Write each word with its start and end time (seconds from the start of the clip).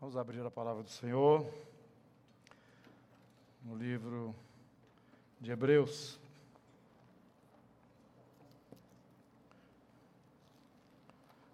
Vamos 0.00 0.16
abrir 0.16 0.40
a 0.40 0.50
palavra 0.50 0.82
do 0.82 0.88
Senhor 0.88 1.46
no 3.62 3.76
livro 3.76 4.34
de 5.38 5.50
Hebreus. 5.50 6.18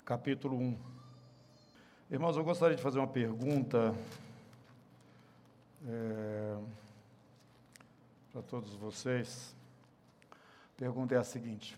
Capítulo 0.04 0.56
1. 0.56 0.78
Irmãos, 2.08 2.36
eu 2.36 2.44
gostaria 2.44 2.76
de 2.76 2.82
fazer 2.84 3.00
uma 3.00 3.08
pergunta 3.08 3.92
é, 5.84 6.56
para 8.30 8.42
todos 8.42 8.72
vocês. 8.74 9.56
A 10.30 10.78
pergunta 10.78 11.16
é 11.16 11.18
a 11.18 11.24
seguinte: 11.24 11.76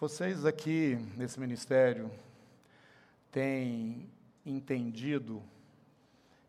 Vocês 0.00 0.44
aqui 0.44 0.96
nesse 1.16 1.38
ministério 1.38 2.10
têm 3.30 4.10
entendido 4.44 5.42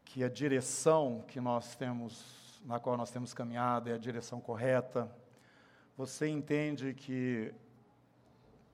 que 0.06 0.24
a 0.24 0.30
direção 0.30 1.24
que 1.28 1.40
nós 1.40 1.76
temos, 1.76 2.60
na 2.66 2.80
qual 2.80 2.98
nós 2.98 3.12
temos 3.12 3.34
caminhado, 3.34 3.90
é 3.90 3.94
a 3.94 3.98
direção 3.98 4.42
correta. 4.42 5.10
Você 5.98 6.28
entende 6.28 6.94
que 6.94 7.54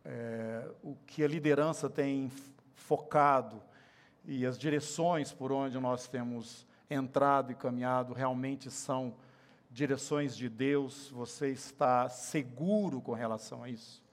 é, 0.04 0.68
o 0.82 0.96
que 1.06 1.24
a 1.24 1.28
liderança 1.28 1.90
tem 1.90 2.32
focado 2.74 3.62
e 4.26 4.46
as 4.46 4.58
direções 4.58 5.32
por 5.32 5.52
onde 5.52 5.78
nós 5.80 6.08
temos 6.08 6.66
entrado 6.90 7.52
e 7.52 7.56
caminhado 7.56 8.14
realmente 8.14 8.72
são 8.72 9.14
direções 9.70 10.36
de 10.36 10.48
Deus? 10.48 11.10
Você 11.10 11.50
está 11.50 12.08
seguro 12.10 13.02
com 13.02 13.14
relação 13.14 13.64
a 13.64 13.70
isso? 13.70 14.07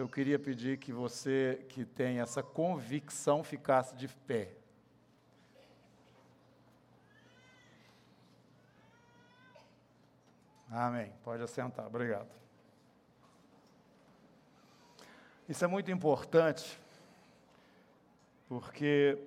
Eu 0.00 0.08
queria 0.08 0.38
pedir 0.38 0.78
que 0.78 0.92
você 0.92 1.64
que 1.68 1.84
tem 1.84 2.20
essa 2.20 2.42
convicção 2.42 3.44
ficasse 3.44 3.94
de 3.94 4.08
pé. 4.08 4.56
Amém. 10.70 11.12
Pode 11.22 11.42
assentar. 11.42 11.86
Obrigado. 11.86 12.30
Isso 15.46 15.62
é 15.62 15.68
muito 15.68 15.90
importante, 15.90 16.80
porque 18.48 19.18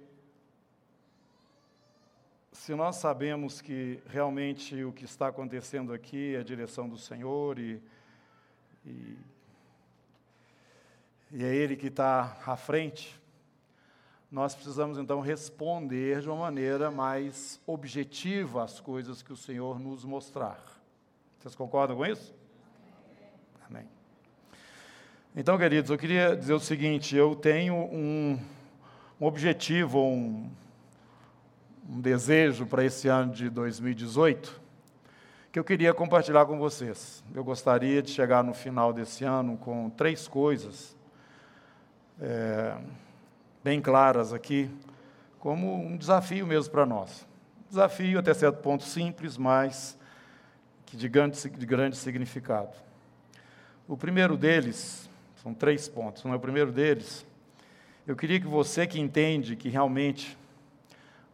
se 2.52 2.74
nós 2.74 2.96
sabemos 2.96 3.62
que 3.62 4.02
realmente 4.08 4.84
o 4.84 4.92
que 4.92 5.06
está 5.06 5.28
acontecendo 5.28 5.94
aqui 5.94 6.34
é 6.34 6.40
a 6.40 6.44
direção 6.44 6.90
do 6.90 6.98
Senhor 6.98 7.60
e, 7.60 7.80
e 8.84 9.16
e 11.32 11.44
é 11.44 11.54
Ele 11.54 11.76
que 11.76 11.88
está 11.88 12.38
à 12.46 12.56
frente, 12.56 13.20
nós 14.32 14.54
precisamos 14.54 14.98
então 14.98 15.22
responder 15.22 16.22
de 16.22 16.28
uma 16.28 16.38
maneira 16.38 16.92
mais 16.92 17.60
objetiva 17.66 18.64
às 18.64 18.80
coisas 18.80 19.22
que 19.22 19.32
o 19.32 19.38
Senhor 19.38 19.80
nos 19.80 20.04
mostrar. 20.04 20.64
Vocês 21.40 21.56
concordam 21.56 21.98
com 21.98 22.06
isso? 22.06 22.34
Amém. 23.70 23.88
Então, 25.36 25.58
queridos, 25.58 25.92
eu 25.92 25.98
queria 25.98 26.36
dizer 26.36 26.54
o 26.54 26.60
seguinte: 26.60 27.16
eu 27.16 27.36
tenho 27.36 27.76
um, 27.76 28.40
um 29.20 29.26
objetivo, 29.26 30.00
um, 30.00 30.50
um 31.90 32.02
desejo 32.02 32.66
para 32.66 32.84
esse 32.84 33.08
ano 33.08 33.34
de 33.34 33.50
2018 33.50 34.66
que 35.52 35.60
eu 35.60 35.64
queria 35.64 35.94
compartilhar 35.94 36.46
com 36.46 36.58
vocês. 36.60 37.24
Eu 37.34 37.42
gostaria 37.42 38.02
de 38.02 38.12
chegar 38.12 38.44
no 38.44 38.54
final 38.54 38.92
desse 38.92 39.24
ano 39.24 39.56
com 39.56 39.90
três 39.90 40.28
coisas 40.28 40.95
é, 42.22 42.76
bem 43.64 43.82
claras 43.82 44.34
aqui, 44.34 44.70
como 45.40 45.76
um 45.76 45.98
desafio 45.98 46.48
mesmo 46.48 46.72
para 46.72 46.86
nós. 46.86 47.26
Desafio 47.70 48.20
até 48.20 48.34
certo 48.34 48.62
ponto 48.62 48.84
simples, 48.84 49.38
mas 49.38 49.98
que 50.86 50.96
de 50.96 51.10
grande, 51.10 51.50
de 51.50 51.66
grande 51.66 51.96
significado. 51.98 52.76
O 53.88 53.98
primeiro 53.98 54.38
deles, 54.38 55.10
são 55.42 55.54
três 55.54 55.88
pontos, 55.88 56.26
é 56.26 56.34
o 56.34 56.40
primeiro 56.40 56.72
deles, 56.72 57.26
eu 58.08 58.16
queria 58.16 58.40
que 58.40 58.48
você 58.48 58.86
que 58.86 59.00
entende 59.00 59.56
que 59.56 59.68
realmente 59.68 60.38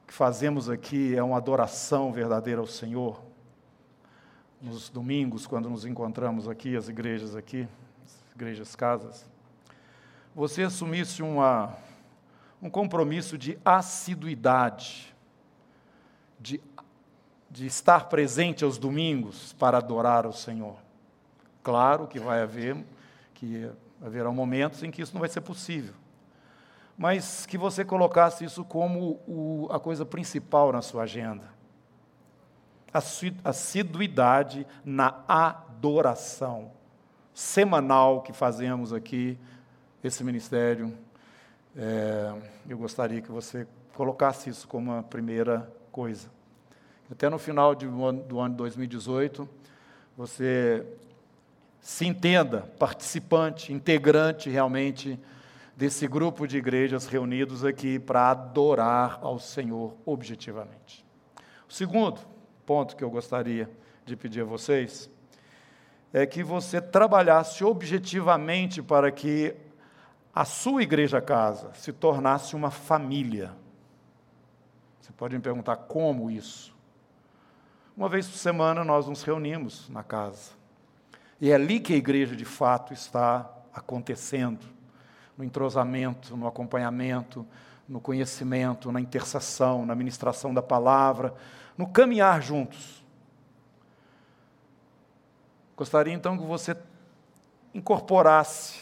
o 0.04 0.08
que 0.08 0.14
fazemos 0.14 0.70
aqui 0.70 1.16
é 1.16 1.22
uma 1.22 1.38
adoração 1.38 2.12
verdadeira 2.12 2.62
ao 2.62 2.68
Senhor, 2.68 3.22
nos 4.62 4.90
domingos, 4.90 5.48
quando 5.48 5.70
nos 5.70 5.86
encontramos 5.86 6.48
aqui, 6.48 6.76
as 6.76 6.88
igrejas 6.88 7.36
aqui, 7.36 7.68
as 8.06 8.36
igrejas 8.36 8.76
casas, 8.76 9.31
você 10.34 10.64
assumisse 10.64 11.22
uma, 11.22 11.76
um 12.62 12.70
compromisso 12.70 13.38
de 13.38 13.58
assiduidade, 13.66 15.14
de, 16.40 16.62
de 17.50 17.66
estar 17.66 18.06
presente 18.06 18.64
aos 18.64 18.78
domingos 18.78 19.54
para 19.54 19.78
adorar 19.78 20.26
o 20.26 20.34
Senhor. 20.34 20.76
Claro 21.62 22.08
que 22.08 22.20
vai 22.20 22.42
haver, 22.42 22.78
que 23.34 23.70
haverá 24.02 24.32
momentos 24.32 24.82
em 24.84 24.90
que 24.90 25.02
isso 25.02 25.14
não 25.14 25.20
vai 25.20 25.30
ser 25.30 25.42
possível. 25.42 25.94
Mas 26.98 27.46
que 27.46 27.58
você 27.58 27.84
colocasse 27.84 28.46
isso 28.46 28.64
como 28.64 29.20
o, 29.28 29.68
a 29.72 29.80
coisa 29.80 30.06
principal 30.06 30.72
na 30.72 30.82
sua 30.82 31.04
agenda. 31.04 31.44
Assiduidade 33.44 34.68
na 34.84 35.24
adoração 35.28 36.72
semanal 37.34 38.22
que 38.22 38.34
fazemos 38.34 38.92
aqui 38.92 39.38
esse 40.04 40.24
ministério. 40.24 40.94
É, 41.76 42.34
eu 42.68 42.78
gostaria 42.78 43.22
que 43.22 43.32
você 43.32 43.68
colocasse 43.94 44.50
isso 44.50 44.68
como 44.68 44.92
uma 44.92 45.04
primeira 45.04 45.72
coisa. 45.92 46.30
Até 47.12 47.30
no 47.30 47.38
final 47.38 47.76
de, 47.76 47.86
do 47.88 48.40
ano 48.40 48.52
de 48.52 48.58
2018, 48.58 49.48
você 50.18 50.86
se 51.82 52.06
entenda 52.06 52.62
participante, 52.78 53.74
integrante 53.74 54.50
realmente 54.50 55.20
desse 55.76 56.08
grupo 56.08 56.48
de 56.48 56.58
igrejas 56.58 57.08
reunidos 57.08 57.66
aqui 57.66 57.98
para 58.00 58.30
adorar 58.30 59.20
ao 59.22 59.40
Senhor 59.40 59.96
objetivamente. 60.06 61.06
O 61.68 61.74
segundo 61.74 62.22
ponto 62.66 62.96
que 62.96 63.04
eu 63.04 63.10
gostaria 63.10 63.70
de 64.06 64.16
pedir 64.16 64.42
a 64.42 64.46
vocês 64.46 65.10
é 66.14 66.26
que 66.26 66.44
você 66.44 66.80
trabalhasse 66.82 67.64
objetivamente 67.64 68.82
para 68.82 69.12
que 69.12 69.56
a 70.34 70.46
sua 70.46 70.82
igreja 70.82 71.22
casa 71.22 71.74
se 71.74 71.92
tornasse 71.92 72.56
uma 72.56 72.72
família. 72.72 73.54
Você 75.00 75.12
pode 75.12 75.36
me 75.36 75.42
perguntar 75.42 75.76
como 75.76 76.32
isso? 76.32 76.76
Uma 77.96 78.08
vez 78.08 78.28
por 78.28 78.38
semana 78.38 78.84
nós 78.84 79.08
nos 79.08 79.24
reunimos 79.24 79.90
na 79.90 80.04
casa. 80.04 80.52
E 81.40 81.52
é 81.52 81.56
ali 81.56 81.80
que 81.80 81.94
a 81.94 81.98
igreja 81.98 82.36
de 82.36 82.46
fato 82.46 82.94
está 82.94 83.50
acontecendo 83.74 84.66
no 85.38 85.44
entrosamento, 85.44 86.38
no 86.38 86.48
acompanhamento, 86.48 87.46
no 87.88 88.00
conhecimento, 88.00 88.92
na 88.92 89.02
intercessão, 89.02 89.86
na 89.86 89.96
ministração 89.96 90.54
da 90.54 90.62
palavra, 90.62 91.34
no 91.78 91.88
caminhar 91.88 92.42
juntos. 92.42 93.04
Gostaria 95.76 96.14
então 96.14 96.38
que 96.38 96.46
você 96.46 96.78
incorporasse 97.74 98.80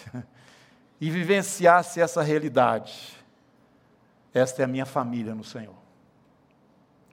e 0.99 1.09
vivenciasse 1.09 2.01
essa 2.01 2.21
realidade. 2.21 3.17
Esta 4.33 4.61
é 4.61 4.65
a 4.65 4.67
minha 4.67 4.85
família 4.85 5.33
no 5.33 5.43
Senhor. 5.43 5.75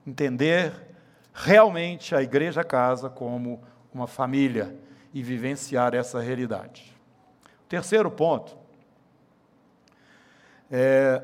Entender 0.05 0.73
realmente 1.33 2.15
a 2.15 2.21
igreja 2.21 2.63
casa 2.63 3.09
como 3.09 3.63
uma 3.93 4.07
família 4.07 4.77
e 5.13 5.23
vivenciar 5.23 5.93
essa 5.95 6.19
realidade. 6.19 6.95
Terceiro 7.67 8.09
ponto 8.11 8.57
é 10.69 11.23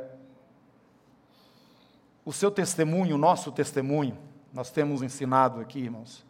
o 2.25 2.31
seu 2.31 2.49
testemunho, 2.49 3.15
o 3.15 3.17
nosso 3.19 3.51
testemunho. 3.51 4.17
Nós 4.53 4.71
temos 4.71 5.01
ensinado 5.01 5.59
aqui, 5.59 5.79
irmãos, 5.79 6.25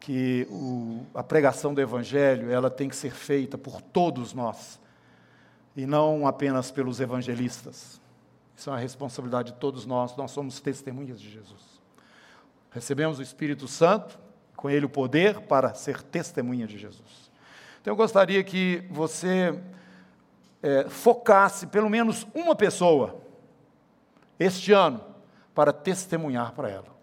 que 0.00 0.46
o, 0.50 1.06
a 1.14 1.22
pregação 1.22 1.72
do 1.72 1.80
Evangelho 1.80 2.50
ela 2.50 2.70
tem 2.70 2.88
que 2.88 2.96
ser 2.96 3.12
feita 3.12 3.56
por 3.56 3.80
todos 3.80 4.34
nós 4.34 4.78
e 5.76 5.84
não 5.84 6.26
apenas 6.26 6.70
pelos 6.70 7.00
evangelistas. 7.00 8.00
Isso 8.56 8.70
é 8.70 8.72
uma 8.72 8.78
responsabilidade 8.78 9.52
de 9.52 9.58
todos 9.58 9.84
nós, 9.84 10.16
nós 10.16 10.30
somos 10.30 10.58
testemunhas 10.58 11.20
de 11.20 11.30
Jesus. 11.30 11.60
Recebemos 12.70 13.18
o 13.18 13.22
Espírito 13.22 13.68
Santo, 13.68 14.18
com 14.56 14.70
ele 14.70 14.86
o 14.86 14.88
poder 14.88 15.42
para 15.42 15.74
ser 15.74 16.02
testemunha 16.02 16.66
de 16.66 16.78
Jesus. 16.78 17.30
Então 17.80 17.92
eu 17.92 17.96
gostaria 17.96 18.42
que 18.42 18.86
você 18.90 19.60
é, 20.62 20.88
focasse 20.88 21.66
pelo 21.66 21.90
menos 21.90 22.26
uma 22.34 22.56
pessoa 22.56 23.20
este 24.38 24.72
ano 24.72 25.04
para 25.54 25.72
testemunhar 25.72 26.52
para 26.52 26.70
ela. 26.70 26.96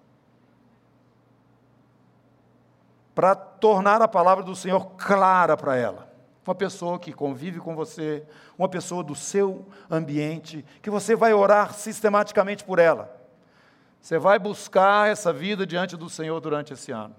Para 3.13 3.35
tornar 3.35 4.01
a 4.01 4.07
palavra 4.07 4.43
do 4.43 4.55
Senhor 4.55 4.91
clara 4.97 5.55
para 5.55 5.75
ela 5.75 6.12
uma 6.45 6.53
pessoa 6.53 6.99
que 6.99 7.13
convive 7.13 7.59
com 7.59 7.75
você, 7.75 8.23
uma 8.57 8.67
pessoa 8.67 9.03
do 9.03 9.15
seu 9.15 9.65
ambiente, 9.89 10.65
que 10.81 10.89
você 10.89 11.15
vai 11.15 11.33
orar 11.33 11.73
sistematicamente 11.73 12.63
por 12.63 12.79
ela. 12.79 13.21
Você 14.01 14.19
vai 14.19 14.37
buscar 14.37 15.09
essa 15.09 15.31
vida 15.31 15.65
diante 15.65 15.95
do 15.95 16.09
Senhor 16.09 16.39
durante 16.41 16.73
esse 16.73 16.91
ano. 16.91 17.15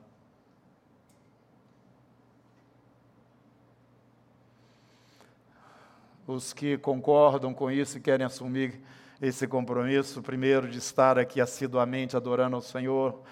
Os 6.27 6.53
que 6.53 6.77
concordam 6.77 7.55
com 7.55 7.71
isso 7.71 7.97
e 7.97 8.01
querem 8.01 8.27
assumir 8.27 8.81
esse 9.21 9.47
compromisso, 9.47 10.23
primeiro 10.23 10.69
de 10.69 10.79
estar 10.79 11.19
aqui 11.19 11.41
assiduamente 11.41 12.17
adorando 12.17 12.57
ao 12.57 12.63
Senhor 12.63 13.23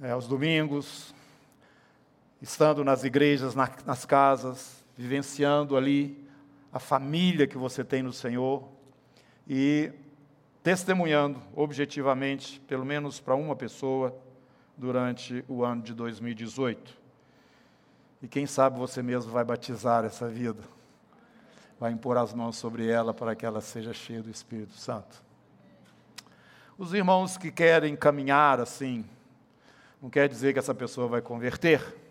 é, 0.00 0.10
aos 0.10 0.26
domingos, 0.26 1.14
estando 2.40 2.84
nas 2.84 3.04
igrejas, 3.04 3.54
na, 3.54 3.70
nas 3.86 4.04
casas, 4.04 4.81
vivenciando 5.02 5.76
ali 5.76 6.16
a 6.72 6.78
família 6.78 7.44
que 7.44 7.58
você 7.58 7.82
tem 7.82 8.04
no 8.04 8.12
Senhor 8.12 8.62
e 9.48 9.90
testemunhando 10.62 11.42
objetivamente, 11.56 12.60
pelo 12.68 12.84
menos 12.84 13.18
para 13.18 13.34
uma 13.34 13.56
pessoa, 13.56 14.16
durante 14.76 15.44
o 15.48 15.64
ano 15.64 15.82
de 15.82 15.92
2018. 15.92 16.96
E 18.22 18.28
quem 18.28 18.46
sabe 18.46 18.78
você 18.78 19.02
mesmo 19.02 19.32
vai 19.32 19.44
batizar 19.44 20.04
essa 20.04 20.28
vida, 20.28 20.62
vai 21.80 21.90
impor 21.90 22.16
as 22.16 22.32
mãos 22.32 22.56
sobre 22.56 22.86
ela 22.88 23.12
para 23.12 23.34
que 23.34 23.44
ela 23.44 23.60
seja 23.60 23.92
cheia 23.92 24.22
do 24.22 24.30
Espírito 24.30 24.74
Santo. 24.74 25.20
Os 26.78 26.94
irmãos 26.94 27.36
que 27.36 27.50
querem 27.50 27.96
caminhar 27.96 28.60
assim, 28.60 29.04
não 30.00 30.08
quer 30.08 30.28
dizer 30.28 30.52
que 30.52 30.60
essa 30.60 30.72
pessoa 30.74 31.08
vai 31.08 31.20
converter, 31.20 32.01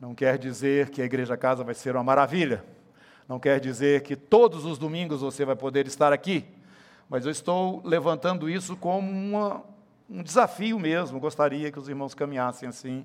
não 0.00 0.14
quer 0.14 0.38
dizer 0.38 0.88
que 0.88 1.02
a 1.02 1.04
igreja 1.04 1.36
casa 1.36 1.62
vai 1.62 1.74
ser 1.74 1.94
uma 1.94 2.02
maravilha. 2.02 2.64
Não 3.28 3.38
quer 3.38 3.60
dizer 3.60 4.02
que 4.02 4.16
todos 4.16 4.64
os 4.64 4.78
domingos 4.78 5.20
você 5.20 5.44
vai 5.44 5.54
poder 5.54 5.86
estar 5.86 6.10
aqui. 6.10 6.46
Mas 7.08 7.26
eu 7.26 7.30
estou 7.30 7.82
levantando 7.84 8.48
isso 8.48 8.76
como 8.76 9.10
uma, 9.10 9.62
um 10.08 10.22
desafio 10.22 10.78
mesmo. 10.78 11.20
Gostaria 11.20 11.70
que 11.70 11.78
os 11.78 11.86
irmãos 11.86 12.14
caminhassem 12.14 12.66
assim. 12.66 13.04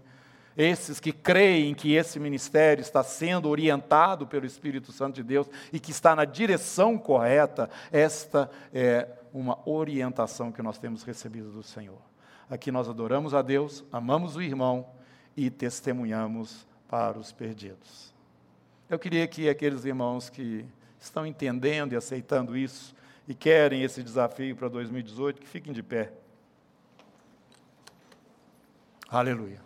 Esses 0.55 1.01
que 1.01 1.11
creem 1.11 1.75
que 1.75 1.93
esse 1.93 2.17
ministério 2.17 2.81
está 2.81 3.03
sendo 3.03 3.49
orientado 3.49 4.25
pelo 4.25 4.45
Espírito 4.45 4.93
Santo 4.93 5.15
de 5.15 5.23
Deus 5.23 5.49
e 5.73 5.81
que 5.81 5.91
está 5.91 6.15
na 6.15 6.23
direção 6.23 6.97
correta, 6.97 7.69
esta 7.91 8.49
é 8.73 9.05
uma 9.33 9.59
orientação 9.67 10.49
que 10.49 10.61
nós 10.61 10.77
temos 10.77 11.03
recebido 11.03 11.51
do 11.51 11.61
Senhor. 11.61 11.99
Aqui 12.49 12.71
nós 12.71 12.87
adoramos 12.87 13.33
a 13.33 13.41
Deus, 13.41 13.83
amamos 13.91 14.37
o 14.37 14.41
irmão 14.41 14.87
e 15.35 15.49
testemunhamos 15.49 16.65
para 16.95 17.19
os 17.19 17.33
perdidos. 17.33 18.13
Eu 18.89 18.97
queria 18.97 19.27
que 19.27 19.49
aqueles 19.49 19.83
irmãos 19.83 20.29
que 20.29 20.65
estão 20.97 21.25
entendendo 21.27 21.91
e 21.91 21.97
aceitando 21.97 22.55
isso 22.55 22.95
e 23.27 23.35
querem 23.35 23.83
esse 23.83 24.01
desafio 24.01 24.55
para 24.55 24.69
2018, 24.69 25.41
que 25.41 25.45
fiquem 25.45 25.73
de 25.73 25.83
pé. 25.83 26.13
Aleluia. 29.09 29.61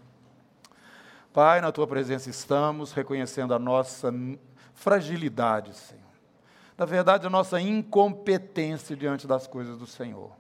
Pai, 1.32 1.62
na 1.62 1.72
tua 1.72 1.86
presença 1.86 2.32
estamos 2.32 2.94
reconhecendo 2.94 3.54
a 3.54 3.60
nossa 3.60 4.12
fragilidade, 4.74 5.76
Senhor. 5.76 6.02
Na 6.76 6.86
verdade, 6.86 7.28
a 7.28 7.30
nossa 7.30 7.62
incompetência 7.62 8.96
diante 8.96 9.28
das 9.28 9.46
coisas 9.46 9.78
do 9.78 9.86
Senhor. 9.86 10.32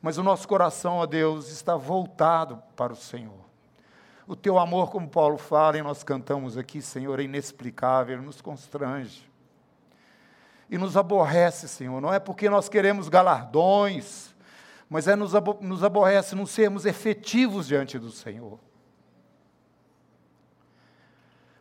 Mas 0.00 0.18
o 0.18 0.22
nosso 0.22 0.46
coração, 0.46 0.98
ó 0.98 1.06
Deus, 1.06 1.50
está 1.50 1.74
voltado 1.74 2.62
para 2.76 2.92
o 2.92 2.96
Senhor. 2.96 3.49
O 4.30 4.36
teu 4.36 4.60
amor, 4.60 4.92
como 4.92 5.08
Paulo 5.08 5.36
fala, 5.36 5.76
e 5.76 5.82
nós 5.82 6.04
cantamos 6.04 6.56
aqui, 6.56 6.80
Senhor, 6.80 7.18
é 7.18 7.24
inexplicável, 7.24 8.22
nos 8.22 8.40
constrange. 8.40 9.28
E 10.70 10.78
nos 10.78 10.96
aborrece, 10.96 11.66
Senhor, 11.66 12.00
não 12.00 12.14
é 12.14 12.20
porque 12.20 12.48
nós 12.48 12.68
queremos 12.68 13.08
galardões, 13.08 14.32
mas 14.88 15.08
é 15.08 15.16
nos, 15.16 15.34
abo 15.34 15.58
nos 15.60 15.82
aborrece 15.82 16.36
não 16.36 16.46
sermos 16.46 16.86
efetivos 16.86 17.66
diante 17.66 17.98
do 17.98 18.12
Senhor. 18.12 18.60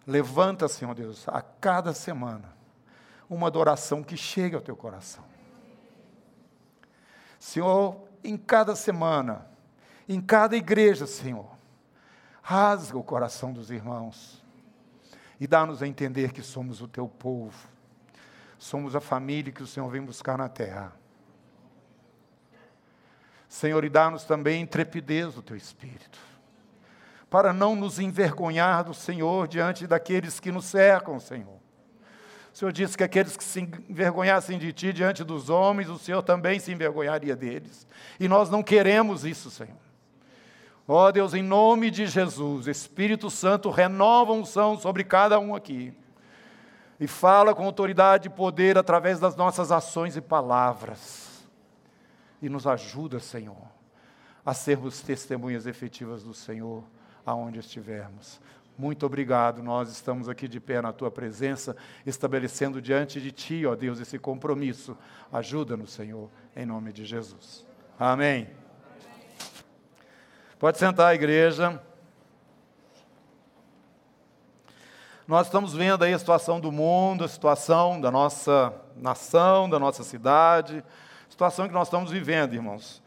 Levanta, 0.05 0.67
Senhor 0.67 0.93
Deus, 0.93 1.27
a 1.27 1.41
cada 1.41 1.91
semana, 1.91 2.55
uma 3.27 3.47
adoração 3.47 4.03
que 4.03 4.15
chegue 4.15 4.55
ao 4.55 4.61
teu 4.61 4.75
coração. 4.75 5.23
Senhor, 7.39 7.97
em 8.23 8.37
cada 8.37 8.75
semana, 8.75 9.47
em 10.07 10.21
cada 10.21 10.55
igreja, 10.55 11.07
Senhor, 11.07 11.57
rasga 12.49 12.97
o 12.97 13.03
coração 13.03 13.53
dos 13.53 13.69
irmãos 13.69 14.43
e 15.39 15.45
dá-nos 15.45 15.83
a 15.83 15.87
entender 15.87 16.31
que 16.31 16.41
somos 16.41 16.81
o 16.81 16.87
teu 16.87 17.07
povo, 17.07 17.69
somos 18.57 18.95
a 18.95 18.99
família 18.99 19.53
que 19.53 19.61
o 19.61 19.67
Senhor 19.67 19.87
vem 19.87 20.01
buscar 20.01 20.35
na 20.35 20.49
terra. 20.49 20.91
Senhor, 23.47 23.85
e 23.85 23.89
dá-nos 23.89 24.23
também 24.23 24.63
intrepidez 24.63 25.35
do 25.35 25.43
teu 25.43 25.55
espírito, 25.55 26.17
para 27.29 27.53
não 27.53 27.75
nos 27.75 27.99
envergonhar 27.99 28.83
do 28.83 28.95
Senhor 28.95 29.47
diante 29.47 29.85
daqueles 29.85 30.39
que 30.39 30.51
nos 30.51 30.65
cercam, 30.65 31.19
Senhor. 31.19 31.59
O 32.51 32.57
Senhor 32.57 32.71
disse 32.71 32.97
que 32.97 33.03
aqueles 33.03 33.37
que 33.37 33.43
se 33.43 33.59
envergonhassem 33.87 34.57
de 34.57 34.73
ti 34.73 34.91
diante 34.91 35.23
dos 35.23 35.51
homens, 35.51 35.87
o 35.87 35.99
Senhor 35.99 36.23
também 36.23 36.59
se 36.59 36.71
envergonharia 36.71 37.35
deles. 37.35 37.85
E 38.19 38.27
nós 38.27 38.49
não 38.49 38.63
queremos 38.63 39.23
isso, 39.23 39.51
Senhor. 39.51 39.88
Ó 40.91 41.07
oh, 41.07 41.11
Deus, 41.11 41.35
em 41.35 41.43
nome 41.43 41.91
de 41.91 42.07
Jesus, 42.07 42.65
Espírito 42.65 43.29
Santo, 43.29 43.69
renova 43.69 44.33
unção 44.33 44.75
sobre 44.75 45.03
cada 45.03 45.39
um 45.39 45.53
aqui. 45.53 45.93
E 46.99 47.05
fala 47.05 47.53
com 47.53 47.63
autoridade 47.63 48.27
e 48.27 48.31
poder 48.31 48.75
através 48.75 49.19
das 49.19 49.35
nossas 49.35 49.71
ações 49.71 50.17
e 50.17 50.21
palavras. 50.21 51.47
E 52.41 52.49
nos 52.49 52.65
ajuda, 52.65 53.19
Senhor, 53.19 53.67
a 54.43 54.55
sermos 54.55 54.99
testemunhas 54.99 55.67
efetivas 55.67 56.23
do 56.23 56.33
Senhor 56.33 56.83
aonde 57.23 57.59
estivermos. 57.59 58.41
Muito 58.75 59.05
obrigado. 59.05 59.61
Nós 59.61 59.91
estamos 59.91 60.27
aqui 60.27 60.47
de 60.47 60.59
pé 60.59 60.81
na 60.81 60.91
tua 60.91 61.11
presença, 61.11 61.77
estabelecendo 62.03 62.81
diante 62.81 63.21
de 63.21 63.31
ti, 63.31 63.63
ó 63.63 63.75
Deus, 63.75 63.99
esse 63.99 64.17
compromisso. 64.17 64.97
Ajuda-nos, 65.31 65.93
Senhor, 65.93 66.31
em 66.55 66.65
nome 66.65 66.91
de 66.91 67.05
Jesus. 67.05 67.63
Amém. 67.99 68.58
Pode 70.59 70.77
sentar, 70.77 71.15
igreja. 71.15 71.81
Nós 75.25 75.47
estamos 75.47 75.73
vendo 75.73 76.03
aí 76.03 76.13
a 76.13 76.19
situação 76.19 76.59
do 76.59 76.69
mundo, 76.69 77.23
a 77.23 77.29
situação 77.29 78.01
da 78.01 78.11
nossa 78.11 78.73
nação, 78.97 79.69
da 79.69 79.79
nossa 79.79 80.03
cidade, 80.03 80.83
situação 81.29 81.65
que 81.65 81.73
nós 81.73 81.87
estamos 81.87 82.11
vivendo, 82.11 82.55
irmãos. 82.55 83.01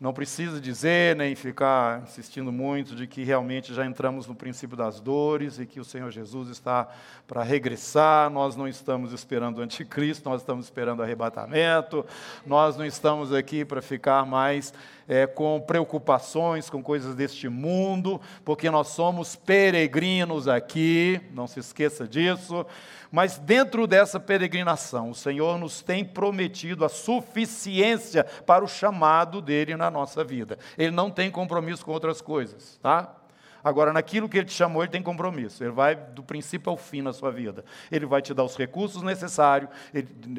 Não 0.00 0.12
precisa 0.12 0.60
dizer 0.60 1.16
nem 1.16 1.34
ficar 1.34 2.02
insistindo 2.02 2.52
muito 2.52 2.94
de 2.94 3.06
que 3.06 3.24
realmente 3.24 3.72
já 3.72 3.86
entramos 3.86 4.26
no 4.26 4.34
princípio 4.34 4.76
das 4.76 5.00
dores 5.00 5.58
e 5.58 5.64
que 5.64 5.80
o 5.80 5.84
Senhor 5.84 6.10
Jesus 6.10 6.48
está 6.48 6.88
para 7.26 7.42
regressar. 7.42 8.28
Nós 8.28 8.54
não 8.54 8.68
estamos 8.68 9.12
esperando 9.12 9.58
o 9.58 9.62
anticristo, 9.62 10.28
nós 10.28 10.42
estamos 10.42 10.66
esperando 10.66 10.98
o 10.98 11.02
arrebatamento. 11.02 12.04
Nós 12.44 12.76
não 12.76 12.84
estamos 12.84 13.32
aqui 13.32 13.64
para 13.64 13.80
ficar 13.80 14.26
mais 14.26 14.74
é, 15.08 15.26
com 15.26 15.60
preocupações 15.60 16.70
com 16.70 16.82
coisas 16.82 17.14
deste 17.14 17.48
mundo, 17.48 18.20
porque 18.44 18.70
nós 18.70 18.88
somos 18.88 19.36
peregrinos 19.36 20.48
aqui, 20.48 21.20
não 21.32 21.46
se 21.46 21.60
esqueça 21.60 22.06
disso. 22.06 22.66
Mas 23.10 23.38
dentro 23.38 23.86
dessa 23.86 24.18
peregrinação, 24.18 25.10
o 25.10 25.14
Senhor 25.14 25.58
nos 25.58 25.82
tem 25.82 26.04
prometido 26.04 26.84
a 26.84 26.88
suficiência 26.88 28.24
para 28.44 28.64
o 28.64 28.68
chamado 28.68 29.40
dele 29.40 29.76
na 29.76 29.90
nossa 29.90 30.24
vida. 30.24 30.58
Ele 30.76 30.90
não 30.90 31.10
tem 31.10 31.30
compromisso 31.30 31.84
com 31.84 31.92
outras 31.92 32.20
coisas, 32.20 32.78
tá? 32.82 33.14
Agora, 33.62 33.94
naquilo 33.94 34.28
que 34.28 34.36
ele 34.36 34.44
te 34.44 34.52
chamou, 34.52 34.82
ele 34.82 34.92
tem 34.92 35.02
compromisso. 35.02 35.64
Ele 35.64 35.70
vai 35.70 35.94
do 35.96 36.22
princípio 36.22 36.70
ao 36.70 36.76
fim 36.76 37.00
na 37.00 37.14
sua 37.14 37.30
vida. 37.30 37.64
Ele 37.90 38.04
vai 38.04 38.20
te 38.20 38.34
dar 38.34 38.44
os 38.44 38.56
recursos 38.56 39.00
necessários, 39.00 39.70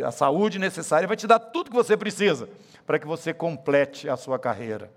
a 0.06 0.12
saúde 0.12 0.60
necessária, 0.60 1.06
ele 1.06 1.08
vai 1.08 1.18
te 1.18 1.26
dar 1.26 1.40
tudo 1.40 1.72
que 1.72 1.76
você 1.76 1.98
precisa 1.98 2.48
para 2.86 3.00
que 3.00 3.08
você 3.08 3.34
complete 3.34 4.10
a 4.10 4.16
sua 4.16 4.38
carreira. 4.38 4.92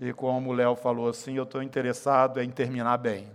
E 0.00 0.12
como 0.12 0.50
o 0.50 0.52
Léo 0.52 0.74
falou 0.74 1.08
assim, 1.08 1.36
eu 1.36 1.44
estou 1.44 1.62
interessado 1.62 2.40
em 2.40 2.50
terminar 2.50 2.96
bem. 2.98 3.28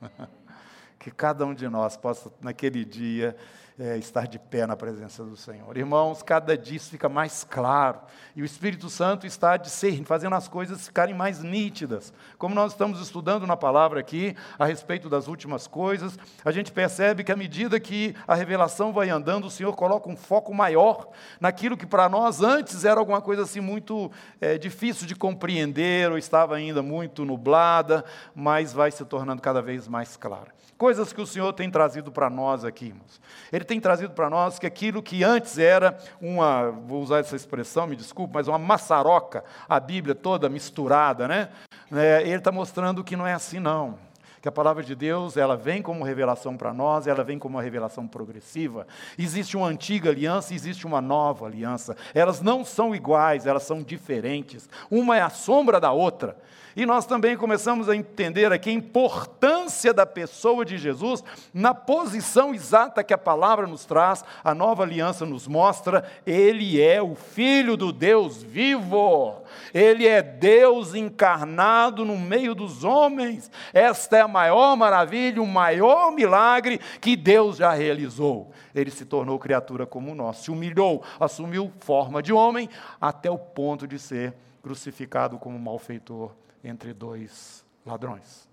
que 0.98 1.10
cada 1.10 1.46
um 1.46 1.54
de 1.54 1.68
nós 1.68 1.96
possa, 1.96 2.30
naquele 2.40 2.84
dia, 2.84 3.36
é, 3.80 3.96
estar 3.96 4.26
de 4.26 4.38
pé 4.38 4.66
na 4.66 4.76
presença 4.76 5.24
do 5.24 5.34
Senhor. 5.36 5.74
Irmãos, 5.74 6.22
cada 6.22 6.56
dia 6.56 6.76
isso 6.76 6.90
fica 6.90 7.08
mais 7.08 7.44
claro. 7.44 8.00
E 8.36 8.42
o 8.42 8.44
Espírito 8.44 8.90
Santo 8.90 9.26
está 9.26 9.56
discernindo, 9.56 10.06
fazendo 10.06 10.34
as 10.34 10.46
coisas 10.46 10.86
ficarem 10.86 11.14
mais 11.14 11.42
nítidas. 11.42 12.12
Como 12.36 12.54
nós 12.54 12.72
estamos 12.72 13.00
estudando 13.00 13.46
na 13.46 13.56
palavra 13.56 13.98
aqui, 13.98 14.36
a 14.58 14.66
respeito 14.66 15.08
das 15.08 15.28
últimas 15.28 15.66
coisas, 15.66 16.18
a 16.44 16.50
gente 16.50 16.70
percebe 16.70 17.24
que 17.24 17.32
à 17.32 17.36
medida 17.36 17.80
que 17.80 18.14
a 18.28 18.34
revelação 18.34 18.92
vai 18.92 19.08
andando, 19.08 19.46
o 19.46 19.50
Senhor 19.50 19.74
coloca 19.74 20.10
um 20.10 20.16
foco 20.16 20.52
maior 20.52 21.08
naquilo 21.40 21.74
que 21.74 21.86
para 21.86 22.06
nós 22.06 22.42
antes 22.42 22.84
era 22.84 23.00
alguma 23.00 23.22
coisa 23.22 23.44
assim 23.44 23.60
muito 23.60 24.12
é, 24.42 24.58
difícil 24.58 25.06
de 25.06 25.14
compreender, 25.14 26.10
ou 26.10 26.18
estava 26.18 26.54
ainda 26.54 26.82
muito 26.82 27.24
nublada, 27.24 28.04
mas 28.34 28.74
vai 28.74 28.90
se 28.90 29.06
tornando 29.06 29.40
cada 29.40 29.62
vez 29.62 29.88
mais 29.88 30.18
clara 30.18 30.60
coisas 30.80 31.12
que 31.12 31.20
o 31.20 31.26
Senhor 31.26 31.52
tem 31.52 31.70
trazido 31.70 32.10
para 32.10 32.30
nós 32.30 32.64
aqui, 32.64 32.86
irmãos. 32.86 33.20
Ele 33.52 33.66
tem 33.70 33.78
trazido 33.78 34.12
para 34.14 34.28
nós 34.28 34.58
que 34.58 34.66
aquilo 34.66 35.00
que 35.00 35.22
antes 35.22 35.56
era 35.56 35.96
uma, 36.20 36.72
vou 36.72 37.00
usar 37.00 37.20
essa 37.20 37.36
expressão, 37.36 37.86
me 37.86 37.94
desculpe, 37.94 38.34
mas 38.34 38.48
uma 38.48 38.58
maçaroca, 38.58 39.44
a 39.68 39.78
Bíblia 39.78 40.12
toda 40.12 40.48
misturada, 40.48 41.28
né? 41.28 41.50
É, 41.92 42.22
ele 42.22 42.34
está 42.34 42.50
mostrando 42.50 43.04
que 43.04 43.14
não 43.14 43.24
é 43.24 43.32
assim, 43.32 43.60
não 43.60 43.96
que 44.42 44.48
a 44.48 44.52
palavra 44.52 44.82
de 44.82 44.94
Deus 44.94 45.36
ela 45.36 45.54
vem 45.54 45.82
como 45.82 46.02
revelação 46.02 46.56
para 46.56 46.72
nós, 46.72 47.06
ela 47.06 47.22
vem 47.22 47.38
como 47.38 47.58
uma 47.58 47.62
revelação 47.62 48.08
progressiva. 48.08 48.86
Existe 49.18 49.54
uma 49.54 49.66
antiga 49.66 50.08
aliança, 50.08 50.54
existe 50.54 50.86
uma 50.86 51.00
nova 51.00 51.44
aliança. 51.44 51.94
Elas 52.14 52.40
não 52.40 52.64
são 52.64 52.94
iguais, 52.94 53.46
elas 53.46 53.64
são 53.64 53.82
diferentes. 53.82 54.66
Uma 54.90 55.18
é 55.18 55.20
a 55.20 55.28
sombra 55.28 55.78
da 55.78 55.92
outra. 55.92 56.38
E 56.76 56.86
nós 56.86 57.04
também 57.04 57.36
começamos 57.36 57.88
a 57.88 57.96
entender 57.96 58.52
aqui 58.52 58.70
a 58.70 58.74
importância 58.74 59.92
da 59.92 60.06
pessoa 60.06 60.64
de 60.64 60.78
Jesus 60.78 61.22
na 61.52 61.74
posição 61.74 62.54
exata 62.54 63.02
que 63.02 63.12
a 63.12 63.18
palavra 63.18 63.66
nos 63.66 63.84
traz, 63.84 64.24
a 64.44 64.54
nova 64.54 64.84
aliança 64.84 65.26
nos 65.26 65.48
mostra, 65.48 66.04
ele 66.24 66.80
é 66.80 67.02
o 67.02 67.14
filho 67.14 67.76
do 67.76 67.92
Deus 67.92 68.42
vivo. 68.42 69.42
Ele 69.74 70.06
é 70.06 70.22
Deus 70.22 70.94
encarnado 70.94 72.04
no 72.04 72.16
meio 72.16 72.54
dos 72.54 72.84
homens. 72.84 73.50
Esta 73.72 74.18
é 74.18 74.20
a 74.20 74.28
maior 74.28 74.76
maravilha, 74.76 75.42
o 75.42 75.46
maior 75.46 76.12
milagre 76.12 76.80
que 77.00 77.16
Deus 77.16 77.56
já 77.56 77.72
realizou. 77.72 78.50
Ele 78.74 78.90
se 78.90 79.04
tornou 79.04 79.38
criatura 79.38 79.86
como 79.86 80.14
nós, 80.14 80.38
se 80.38 80.50
humilhou, 80.50 81.02
assumiu 81.18 81.72
forma 81.80 82.22
de 82.22 82.32
homem 82.32 82.68
até 83.00 83.30
o 83.30 83.38
ponto 83.38 83.86
de 83.86 83.98
ser 83.98 84.34
crucificado 84.62 85.38
como 85.38 85.58
malfeitor 85.58 86.32
entre 86.62 86.92
dois 86.92 87.64
ladrões. 87.84 88.48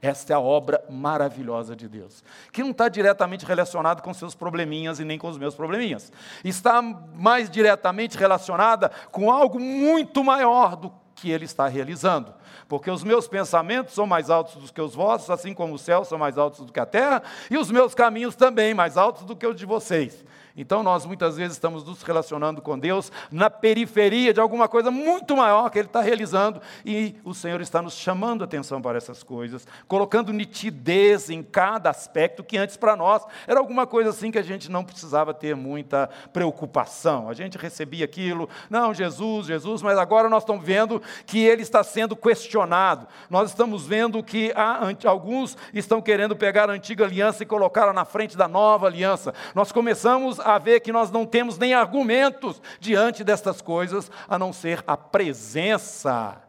Esta 0.00 0.32
é 0.32 0.36
a 0.36 0.40
obra 0.40 0.82
maravilhosa 0.88 1.74
de 1.74 1.88
Deus, 1.88 2.22
que 2.52 2.62
não 2.62 2.70
está 2.70 2.88
diretamente 2.88 3.44
relacionada 3.44 4.00
com 4.00 4.14
seus 4.14 4.34
probleminhas 4.34 5.00
e 5.00 5.04
nem 5.04 5.18
com 5.18 5.28
os 5.28 5.38
meus 5.38 5.54
probleminhas. 5.54 6.12
Está 6.44 6.80
mais 6.80 7.50
diretamente 7.50 8.16
relacionada 8.16 8.90
com 9.10 9.30
algo 9.30 9.58
muito 9.58 10.22
maior 10.22 10.76
do 10.76 10.92
que 11.16 11.30
Ele 11.30 11.44
está 11.44 11.66
realizando. 11.66 12.32
Porque 12.68 12.90
os 12.90 13.02
meus 13.02 13.26
pensamentos 13.26 13.94
são 13.94 14.06
mais 14.06 14.30
altos 14.30 14.54
do 14.54 14.72
que 14.72 14.80
os 14.80 14.94
vossos, 14.94 15.30
assim 15.30 15.52
como 15.52 15.74
os 15.74 15.80
céus 15.80 16.06
são 16.06 16.18
mais 16.18 16.38
altos 16.38 16.64
do 16.64 16.72
que 16.72 16.78
a 16.78 16.86
terra, 16.86 17.22
e 17.50 17.56
os 17.56 17.70
meus 17.70 17.94
caminhos 17.94 18.36
também 18.36 18.74
mais 18.74 18.96
altos 18.96 19.24
do 19.24 19.34
que 19.34 19.46
os 19.46 19.56
de 19.56 19.66
vocês. 19.66 20.24
Então 20.58 20.82
nós 20.82 21.06
muitas 21.06 21.36
vezes 21.36 21.52
estamos 21.52 21.84
nos 21.84 22.02
relacionando 22.02 22.60
com 22.60 22.76
Deus 22.76 23.12
na 23.30 23.48
periferia 23.48 24.34
de 24.34 24.40
alguma 24.40 24.66
coisa 24.68 24.90
muito 24.90 25.36
maior 25.36 25.70
que 25.70 25.78
Ele 25.78 25.86
está 25.86 26.00
realizando 26.00 26.60
e 26.84 27.14
o 27.24 27.32
Senhor 27.32 27.60
está 27.60 27.80
nos 27.80 27.94
chamando 27.94 28.42
atenção 28.42 28.82
para 28.82 28.98
essas 28.98 29.22
coisas, 29.22 29.66
colocando 29.86 30.32
nitidez 30.32 31.30
em 31.30 31.44
cada 31.44 31.90
aspecto 31.90 32.42
que 32.42 32.58
antes 32.58 32.76
para 32.76 32.96
nós 32.96 33.24
era 33.46 33.60
alguma 33.60 33.86
coisa 33.86 34.10
assim 34.10 34.32
que 34.32 34.38
a 34.38 34.42
gente 34.42 34.68
não 34.68 34.84
precisava 34.84 35.32
ter 35.32 35.54
muita 35.54 36.10
preocupação. 36.32 37.28
A 37.28 37.34
gente 37.34 37.56
recebia 37.56 38.04
aquilo, 38.04 38.48
não, 38.68 38.92
Jesus, 38.92 39.46
Jesus, 39.46 39.80
mas 39.80 39.96
agora 39.96 40.28
nós 40.28 40.42
estamos 40.42 40.64
vendo 40.64 41.00
que 41.24 41.38
Ele 41.38 41.62
está 41.62 41.84
sendo 41.84 42.16
questionado. 42.16 43.06
Nós 43.30 43.50
estamos 43.50 43.86
vendo 43.86 44.22
que 44.22 44.52
há, 44.56 44.88
alguns 45.04 45.56
estão 45.72 46.02
querendo 46.02 46.34
pegar 46.34 46.68
a 46.68 46.72
antiga 46.72 47.04
aliança 47.04 47.44
e 47.44 47.46
colocá-la 47.46 47.92
na 47.92 48.04
frente 48.04 48.36
da 48.36 48.48
nova 48.48 48.86
aliança. 48.86 49.32
Nós 49.54 49.70
começamos 49.70 50.40
a 50.54 50.58
ver 50.58 50.80
que 50.80 50.92
nós 50.92 51.10
não 51.10 51.26
temos 51.26 51.58
nem 51.58 51.74
argumentos 51.74 52.62
diante 52.80 53.24
destas 53.24 53.60
coisas, 53.60 54.10
a 54.28 54.38
não 54.38 54.52
ser 54.52 54.82
a 54.86 54.96
presença 54.96 56.40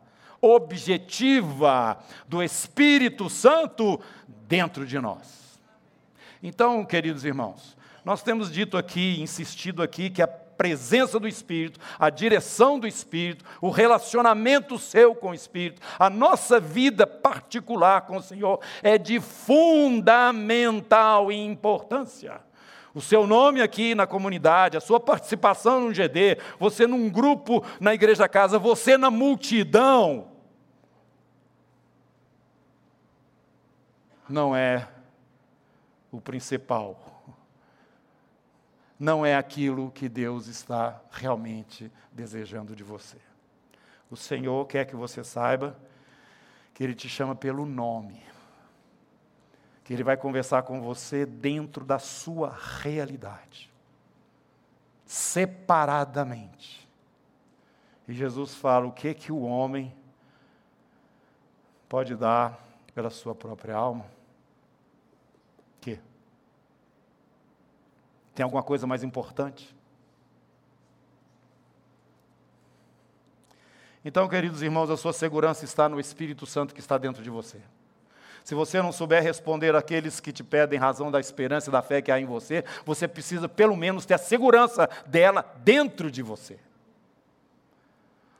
objetiva 0.41 1.97
do 2.27 2.41
Espírito 2.41 3.29
Santo 3.29 3.99
dentro 4.27 4.85
de 4.85 4.99
nós. 4.99 5.59
Então, 6.41 6.85
queridos 6.85 7.25
irmãos, 7.25 7.77
nós 8.05 8.23
temos 8.23 8.49
dito 8.51 8.77
aqui, 8.77 9.21
insistido 9.21 9.83
aqui, 9.83 10.09
que 10.09 10.21
a 10.21 10.27
presença 10.27 11.19
do 11.19 11.27
Espírito, 11.27 11.79
a 11.97 12.09
direção 12.09 12.79
do 12.79 12.87
Espírito, 12.87 13.45
o 13.61 13.69
relacionamento 13.69 14.77
seu 14.77 15.15
com 15.15 15.29
o 15.29 15.33
Espírito, 15.33 15.81
a 15.97 16.09
nossa 16.09 16.59
vida 16.59 17.07
particular 17.07 18.01
com 18.01 18.17
o 18.17 18.21
Senhor 18.21 18.59
é 18.83 18.97
de 18.97 19.21
fundamental 19.21 21.31
importância 21.31 22.48
o 22.93 23.01
seu 23.01 23.27
nome 23.27 23.61
aqui 23.61 23.93
na 23.93 24.07
comunidade, 24.07 24.77
a 24.77 24.81
sua 24.81 24.99
participação 24.99 25.81
no 25.81 25.93
GD, 25.93 26.37
você 26.59 26.87
num 26.87 27.09
grupo 27.09 27.63
na 27.79 27.93
igreja 27.93 28.27
casa, 28.27 28.57
você 28.57 28.97
na 28.97 29.11
multidão, 29.11 30.27
não 34.27 34.55
é 34.55 34.87
o 36.11 36.21
principal. 36.21 37.05
Não 38.99 39.25
é 39.25 39.35
aquilo 39.35 39.91
que 39.91 40.09
Deus 40.09 40.47
está 40.47 41.01
realmente 41.09 41.91
desejando 42.11 42.75
de 42.75 42.83
você. 42.83 43.17
O 44.11 44.17
Senhor 44.17 44.67
quer 44.67 44.85
que 44.85 44.95
você 44.95 45.23
saiba 45.23 45.77
que 46.73 46.83
Ele 46.83 46.93
te 46.93 47.07
chama 47.07 47.33
pelo 47.33 47.65
nome 47.65 48.21
que 49.89 49.93
Ele 49.95 50.03
vai 50.03 50.15
conversar 50.15 50.61
com 50.61 50.79
você 50.83 51.25
dentro 51.25 51.83
da 51.83 51.97
sua 51.97 52.55
realidade, 52.79 53.73
separadamente. 55.03 56.87
E 58.07 58.13
Jesus 58.13 58.53
fala 58.53 58.85
o 58.85 58.91
que 58.91 59.15
que 59.15 59.31
o 59.31 59.41
homem 59.41 59.91
pode 61.89 62.15
dar 62.15 62.63
pela 62.93 63.09
sua 63.09 63.33
própria 63.33 63.75
alma? 63.75 64.05
Que? 65.81 65.99
Tem 68.35 68.43
alguma 68.43 68.61
coisa 68.61 68.85
mais 68.85 69.01
importante? 69.03 69.75
Então, 74.05 74.29
queridos 74.29 74.61
irmãos, 74.61 74.91
a 74.91 74.97
sua 74.97 75.13
segurança 75.13 75.65
está 75.65 75.89
no 75.89 75.99
Espírito 75.99 76.45
Santo 76.45 76.75
que 76.75 76.79
está 76.79 76.95
dentro 76.95 77.23
de 77.23 77.29
você. 77.31 77.59
Se 78.49 78.55
você 78.55 78.81
não 78.81 78.91
souber 78.91 79.21
responder 79.21 79.75
àqueles 79.75 80.19
que 80.19 80.31
te 80.31 80.43
pedem 80.43 80.79
razão 80.79 81.11
da 81.11 81.19
esperança 81.19 81.69
e 81.69 81.71
da 81.71 81.83
fé 81.83 82.01
que 82.01 82.11
há 82.11 82.19
em 82.19 82.25
você, 82.25 82.65
você 82.83 83.07
precisa 83.07 83.47
pelo 83.47 83.77
menos 83.77 84.07
ter 84.07 84.15
a 84.15 84.17
segurança 84.17 84.89
dela 85.05 85.45
dentro 85.57 86.09
de 86.09 86.23
você. 86.23 86.57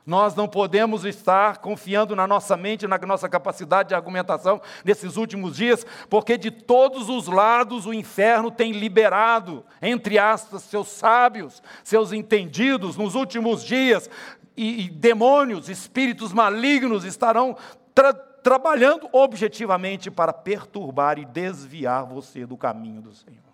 Nós 0.04 0.34
não 0.34 0.48
podemos 0.48 1.04
estar 1.04 1.58
confiando 1.58 2.16
na 2.16 2.26
nossa 2.26 2.56
mente, 2.56 2.88
na 2.88 2.98
nossa 2.98 3.28
capacidade 3.28 3.90
de 3.90 3.94
argumentação 3.94 4.60
nesses 4.84 5.16
últimos 5.16 5.54
dias, 5.54 5.86
porque 6.08 6.36
de 6.36 6.50
todos 6.50 7.08
os 7.08 7.28
lados 7.28 7.86
o 7.86 7.94
inferno 7.94 8.50
tem 8.50 8.72
liberado, 8.72 9.64
entre 9.80 10.18
aspas, 10.18 10.64
seus 10.64 10.88
sábios, 10.88 11.62
seus 11.84 12.12
entendidos 12.12 12.96
nos 12.96 13.14
últimos 13.14 13.64
dias, 13.64 14.10
e, 14.56 14.86
e 14.86 14.90
demônios, 14.90 15.68
espíritos 15.68 16.32
malignos 16.32 17.04
estarão 17.04 17.56
trabalhando 18.42 19.08
objetivamente 19.12 20.10
para 20.10 20.32
perturbar 20.32 21.18
e 21.18 21.24
desviar 21.24 22.04
você 22.04 22.46
do 22.46 22.56
caminho 22.56 23.00
do 23.00 23.12
Senhor. 23.12 23.50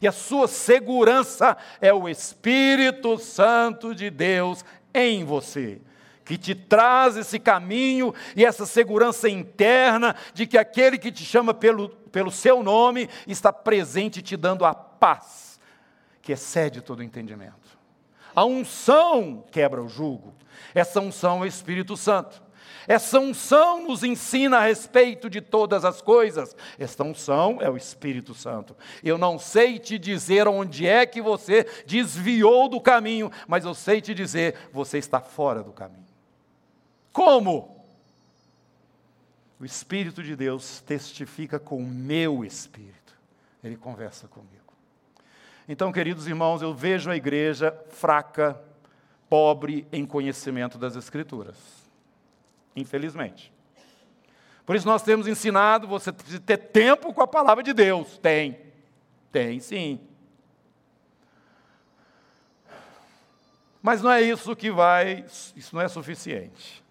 E 0.00 0.06
a 0.06 0.12
sua 0.12 0.46
segurança 0.46 1.56
é 1.80 1.92
o 1.92 2.08
Espírito 2.08 3.18
Santo 3.18 3.94
de 3.94 4.10
Deus 4.10 4.64
em 4.94 5.24
você, 5.24 5.80
que 6.24 6.38
te 6.38 6.54
traz 6.54 7.16
esse 7.16 7.38
caminho 7.38 8.14
e 8.36 8.44
essa 8.44 8.64
segurança 8.64 9.28
interna 9.28 10.14
de 10.32 10.46
que 10.46 10.58
aquele 10.58 10.98
que 10.98 11.10
te 11.10 11.24
chama 11.24 11.52
pelo, 11.52 11.88
pelo 11.88 12.30
seu 12.30 12.62
nome 12.62 13.08
está 13.26 13.52
presente 13.52 14.22
te 14.22 14.36
dando 14.36 14.64
a 14.64 14.74
paz, 14.74 15.58
que 16.22 16.32
excede 16.32 16.80
todo 16.80 17.02
entendimento. 17.02 17.78
A 18.34 18.44
unção 18.44 19.44
quebra 19.50 19.82
o 19.82 19.88
jugo, 19.88 20.32
essa 20.74 21.00
unção 21.00 21.38
é 21.38 21.40
o 21.40 21.46
Espírito 21.46 21.96
Santo. 21.96 22.47
Essa 22.88 23.20
unção 23.20 23.86
nos 23.86 24.02
ensina 24.02 24.56
a 24.56 24.66
respeito 24.66 25.28
de 25.28 25.42
todas 25.42 25.84
as 25.84 26.00
coisas. 26.00 26.56
Esta 26.78 27.04
unção 27.04 27.58
é 27.60 27.68
o 27.68 27.76
Espírito 27.76 28.32
Santo. 28.32 28.74
Eu 29.04 29.18
não 29.18 29.38
sei 29.38 29.78
te 29.78 29.98
dizer 29.98 30.48
onde 30.48 30.86
é 30.86 31.04
que 31.04 31.20
você 31.20 31.66
desviou 31.86 32.66
do 32.66 32.80
caminho, 32.80 33.30
mas 33.46 33.66
eu 33.66 33.74
sei 33.74 34.00
te 34.00 34.14
dizer, 34.14 34.56
você 34.72 34.96
está 34.96 35.20
fora 35.20 35.62
do 35.62 35.70
caminho. 35.70 36.06
Como? 37.12 37.84
O 39.60 39.66
Espírito 39.66 40.22
de 40.22 40.34
Deus 40.34 40.80
testifica 40.80 41.58
com 41.58 41.76
o 41.76 41.86
meu 41.86 42.42
espírito. 42.42 43.18
Ele 43.62 43.76
conversa 43.76 44.26
comigo. 44.28 44.72
Então, 45.68 45.92
queridos 45.92 46.26
irmãos, 46.26 46.62
eu 46.62 46.72
vejo 46.72 47.10
a 47.10 47.16
igreja 47.16 47.78
fraca, 47.90 48.58
pobre 49.28 49.86
em 49.92 50.06
conhecimento 50.06 50.78
das 50.78 50.96
Escrituras. 50.96 51.77
Infelizmente. 52.74 53.52
Por 54.64 54.76
isso 54.76 54.86
nós 54.86 55.02
temos 55.02 55.26
ensinado 55.26 55.88
você 55.88 56.12
ter 56.12 56.58
tempo 56.58 57.14
com 57.14 57.22
a 57.22 57.26
palavra 57.26 57.62
de 57.62 57.72
Deus. 57.72 58.18
Tem. 58.18 58.58
Tem 59.32 59.60
sim. 59.60 60.00
Mas 63.80 64.02
não 64.02 64.10
é 64.10 64.20
isso 64.20 64.54
que 64.54 64.70
vai, 64.70 65.24
isso 65.56 65.74
não 65.74 65.80
é 65.80 65.88
suficiente. 65.88 66.84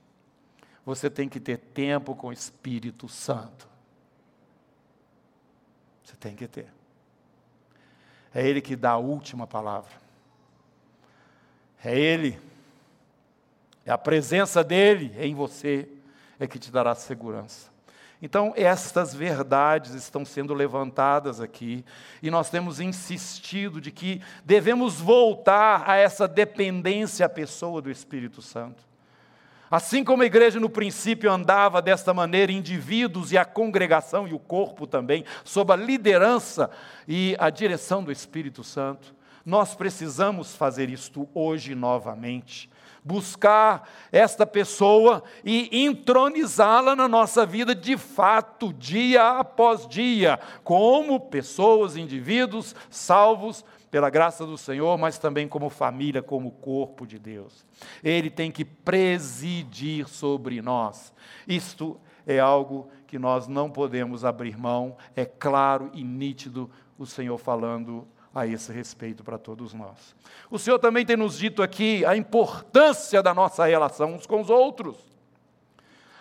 Você 0.85 1.09
tem 1.09 1.27
que 1.27 1.39
ter 1.39 1.57
tempo 1.57 2.15
com 2.15 2.29
o 2.29 2.33
Espírito 2.33 3.07
Santo. 3.07 3.67
Você 6.03 6.15
tem 6.15 6.35
que 6.35 6.47
ter. 6.47 6.73
É 8.33 8.47
Ele 8.47 8.61
que 8.61 8.75
dá 8.75 8.91
a 8.91 8.97
última 8.97 9.45
palavra. 9.45 9.91
É 11.83 11.95
Ele, 11.95 12.39
é 13.87 13.91
a 13.91 13.97
presença 13.97 14.65
dEle 14.65 15.15
em 15.17 15.33
você, 15.33 15.87
é 16.37 16.45
que 16.45 16.59
te 16.59 16.69
dará 16.69 16.93
segurança. 16.93 17.71
Então, 18.21 18.51
estas 18.57 19.15
verdades 19.15 19.93
estão 19.93 20.25
sendo 20.25 20.53
levantadas 20.53 21.39
aqui, 21.39 21.85
e 22.21 22.29
nós 22.29 22.49
temos 22.49 22.81
insistido 22.81 23.79
de 23.79 23.89
que 23.89 24.21
devemos 24.43 24.99
voltar 24.99 25.89
a 25.89 25.95
essa 25.95 26.27
dependência 26.27 27.25
à 27.25 27.29
pessoa 27.29 27.81
do 27.81 27.89
Espírito 27.89 28.41
Santo. 28.41 28.83
Assim 29.71 30.03
como 30.03 30.21
a 30.21 30.25
igreja 30.25 30.59
no 30.59 30.69
princípio 30.69 31.31
andava 31.31 31.81
desta 31.81 32.13
maneira, 32.13 32.51
indivíduos 32.51 33.31
e 33.31 33.37
a 33.37 33.45
congregação 33.45 34.27
e 34.27 34.33
o 34.33 34.39
corpo 34.39 34.85
também, 34.85 35.23
sob 35.45 35.71
a 35.71 35.77
liderança 35.77 36.69
e 37.07 37.37
a 37.39 37.49
direção 37.49 38.03
do 38.03 38.11
Espírito 38.11 38.65
Santo, 38.65 39.15
nós 39.45 39.75
precisamos 39.75 40.55
fazer 40.55 40.89
isto 40.89 41.29
hoje 41.33 41.73
novamente 41.73 42.69
buscar 43.07 43.89
esta 44.11 44.45
pessoa 44.45 45.23
e 45.45 45.85
entronizá-la 45.85 46.95
na 46.95 47.07
nossa 47.07 47.45
vida 47.45 47.73
de 47.73 47.97
fato, 47.97 48.73
dia 48.73 49.39
após 49.39 49.87
dia, 49.87 50.37
como 50.63 51.19
pessoas, 51.19 51.95
indivíduos 51.95 52.75
salvos 52.89 53.63
pela 53.89 54.09
graça 54.09 54.45
do 54.45 54.57
Senhor, 54.57 54.97
mas 54.97 55.17
também 55.17 55.47
como 55.47 55.69
família, 55.69 56.21
como 56.21 56.51
corpo 56.51 57.07
de 57.07 57.17
Deus. 57.17 57.65
Ele 58.03 58.29
tem 58.29 58.51
que 58.51 58.65
presidir 58.65 60.09
sobre 60.09 60.61
nós. 60.61 61.13
Isto 61.47 61.97
é 62.25 62.39
algo 62.39 62.89
que 63.07 63.17
nós 63.17 63.47
não 63.47 63.71
podemos 63.71 64.25
abrir 64.25 64.57
mão, 64.57 64.97
é 65.15 65.23
claro 65.23 65.89
e 65.93 66.03
nítido 66.03 66.69
o 66.97 67.05
Senhor 67.05 67.37
falando 67.37 68.05
a 68.37 68.45
esse 68.45 68.71
respeito 68.71 69.23
para 69.23 69.39
todos 69.39 69.73
nós. 69.73 70.15
O 70.51 70.59
Senhor 70.59 70.77
também 70.77 71.03
tem 71.03 71.17
nos 71.17 71.39
dito 71.39 71.63
aqui 71.63 72.05
a 72.05 72.15
importância 72.15 73.23
da 73.23 73.33
nossa 73.33 73.65
relação 73.65 74.13
uns 74.13 74.27
com 74.27 74.39
os 74.39 74.51
outros. 74.51 74.95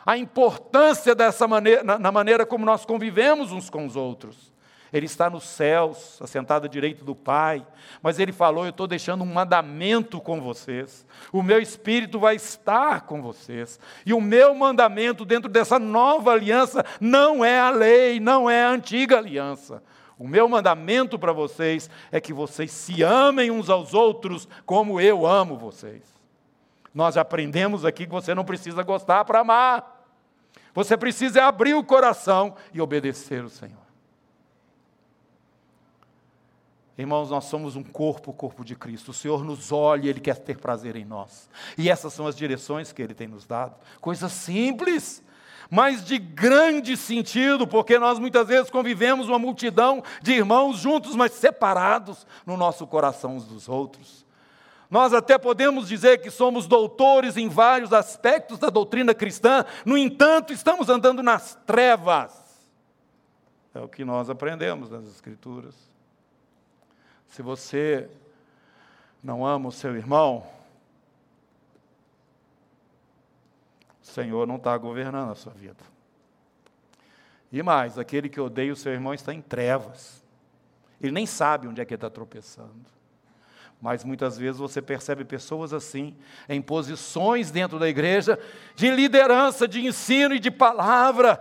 A 0.04 0.16
importância 0.16 1.14
dessa 1.14 1.46
maneira, 1.46 1.84
na, 1.84 1.98
na 1.98 2.10
maneira 2.10 2.46
como 2.46 2.64
nós 2.64 2.86
convivemos 2.86 3.52
uns 3.52 3.68
com 3.68 3.84
os 3.84 3.96
outros. 3.96 4.50
Ele 4.90 5.04
está 5.04 5.28
nos 5.28 5.44
céus, 5.44 6.18
assentado 6.22 6.64
à 6.64 6.68
direita 6.68 7.04
do 7.04 7.14
Pai, 7.14 7.66
mas 8.00 8.18
ele 8.18 8.32
falou: 8.32 8.64
Eu 8.64 8.70
estou 8.70 8.86
deixando 8.86 9.22
um 9.22 9.26
mandamento 9.26 10.18
com 10.18 10.40
vocês, 10.40 11.04
o 11.30 11.42
meu 11.42 11.60
Espírito 11.60 12.18
vai 12.18 12.36
estar 12.36 13.02
com 13.02 13.20
vocês, 13.20 13.78
e 14.06 14.14
o 14.14 14.20
meu 14.22 14.54
mandamento 14.54 15.24
dentro 15.24 15.50
dessa 15.50 15.78
nova 15.78 16.32
aliança 16.32 16.82
não 16.98 17.44
é 17.44 17.60
a 17.60 17.68
lei, 17.68 18.20
não 18.20 18.48
é 18.48 18.64
a 18.64 18.70
antiga 18.70 19.18
aliança, 19.18 19.82
o 20.18 20.26
meu 20.26 20.48
mandamento 20.48 21.18
para 21.18 21.32
vocês 21.32 21.90
é 22.10 22.20
que 22.20 22.32
vocês 22.32 22.70
se 22.70 23.02
amem 23.02 23.50
uns 23.50 23.68
aos 23.68 23.92
outros 23.92 24.48
como 24.64 25.00
eu 25.00 25.26
amo 25.26 25.58
vocês. 25.58 26.02
Nós 26.94 27.18
aprendemos 27.18 27.84
aqui 27.84 28.06
que 28.06 28.12
você 28.12 28.34
não 28.34 28.44
precisa 28.44 28.82
gostar 28.82 29.24
para 29.26 29.40
amar. 29.40 30.06
Você 30.72 30.96
precisa 30.96 31.44
abrir 31.44 31.74
o 31.74 31.84
coração 31.84 32.54
e 32.72 32.80
obedecer 32.80 33.44
o 33.44 33.50
Senhor. 33.50 33.86
Irmãos, 36.98 37.30
nós 37.30 37.44
somos 37.44 37.76
um 37.76 37.82
corpo, 37.82 38.30
o 38.30 38.34
corpo 38.34 38.64
de 38.64 38.74
Cristo. 38.74 39.10
O 39.10 39.14
Senhor 39.14 39.44
nos 39.44 39.70
olha 39.70 40.06
e 40.06 40.08
Ele 40.08 40.20
quer 40.20 40.38
ter 40.38 40.56
prazer 40.56 40.96
em 40.96 41.04
nós. 41.04 41.50
E 41.76 41.90
essas 41.90 42.14
são 42.14 42.26
as 42.26 42.34
direções 42.34 42.90
que 42.90 43.02
Ele 43.02 43.12
tem 43.12 43.28
nos 43.28 43.46
dado. 43.46 43.76
Coisas 44.00 44.32
simples, 44.32 45.22
mas 45.70 46.04
de 46.04 46.18
grande 46.18 46.96
sentido, 46.96 47.66
porque 47.66 47.98
nós 47.98 48.18
muitas 48.18 48.48
vezes 48.48 48.70
convivemos 48.70 49.28
uma 49.28 49.38
multidão 49.38 50.02
de 50.22 50.32
irmãos 50.32 50.78
juntos, 50.78 51.16
mas 51.16 51.32
separados 51.32 52.26
no 52.44 52.56
nosso 52.56 52.86
coração 52.86 53.36
uns 53.36 53.44
dos 53.44 53.68
outros. 53.68 54.24
Nós 54.88 55.12
até 55.12 55.36
podemos 55.36 55.88
dizer 55.88 56.18
que 56.18 56.30
somos 56.30 56.66
doutores 56.66 57.36
em 57.36 57.48
vários 57.48 57.92
aspectos 57.92 58.58
da 58.58 58.70
doutrina 58.70 59.12
cristã, 59.12 59.64
no 59.84 59.98
entanto, 59.98 60.52
estamos 60.52 60.88
andando 60.88 61.22
nas 61.22 61.56
trevas. 61.66 62.32
É 63.74 63.80
o 63.80 63.88
que 63.88 64.04
nós 64.04 64.30
aprendemos 64.30 64.90
nas 64.90 65.06
Escrituras. 65.06 65.74
Se 67.28 67.42
você 67.42 68.08
não 69.22 69.44
ama 69.44 69.68
o 69.68 69.72
seu 69.72 69.96
irmão, 69.96 70.46
Senhor 74.16 74.46
não 74.46 74.56
está 74.56 74.76
governando 74.78 75.30
a 75.30 75.34
sua 75.34 75.52
vida. 75.52 75.84
E 77.52 77.62
mais, 77.62 77.98
aquele 77.98 78.30
que 78.30 78.40
odeia 78.40 78.72
o 78.72 78.76
seu 78.76 78.92
irmão 78.92 79.12
está 79.12 79.32
em 79.32 79.42
trevas. 79.42 80.24
Ele 81.00 81.12
nem 81.12 81.26
sabe 81.26 81.68
onde 81.68 81.82
é 81.82 81.84
que 81.84 81.92
ele 81.92 81.98
está 81.98 82.08
tropeçando. 82.08 82.86
Mas 83.78 84.04
muitas 84.04 84.38
vezes 84.38 84.58
você 84.58 84.80
percebe 84.80 85.22
pessoas 85.22 85.74
assim, 85.74 86.16
em 86.48 86.62
posições 86.62 87.50
dentro 87.50 87.78
da 87.78 87.88
igreja, 87.88 88.38
de 88.74 88.90
liderança, 88.90 89.68
de 89.68 89.86
ensino 89.86 90.34
e 90.34 90.38
de 90.38 90.50
palavra, 90.50 91.36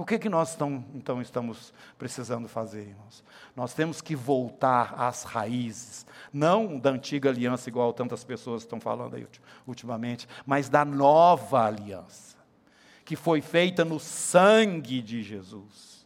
O 0.00 0.04
que, 0.06 0.18
que 0.18 0.30
nós 0.30 0.56
tão, 0.56 0.82
então 0.94 1.20
estamos 1.20 1.74
precisando 1.98 2.48
fazer, 2.48 2.88
irmãos? 2.88 3.22
Nós 3.54 3.74
temos 3.74 4.00
que 4.00 4.16
voltar 4.16 4.94
às 4.96 5.24
raízes, 5.24 6.06
não 6.32 6.78
da 6.78 6.88
antiga 6.88 7.28
aliança, 7.28 7.68
igual 7.68 7.92
tantas 7.92 8.24
pessoas 8.24 8.62
estão 8.62 8.80
falando 8.80 9.16
aí 9.16 9.26
ultimamente, 9.66 10.26
mas 10.46 10.70
da 10.70 10.86
nova 10.86 11.66
aliança, 11.66 12.38
que 13.04 13.14
foi 13.14 13.42
feita 13.42 13.84
no 13.84 14.00
sangue 14.00 15.02
de 15.02 15.22
Jesus. 15.22 15.99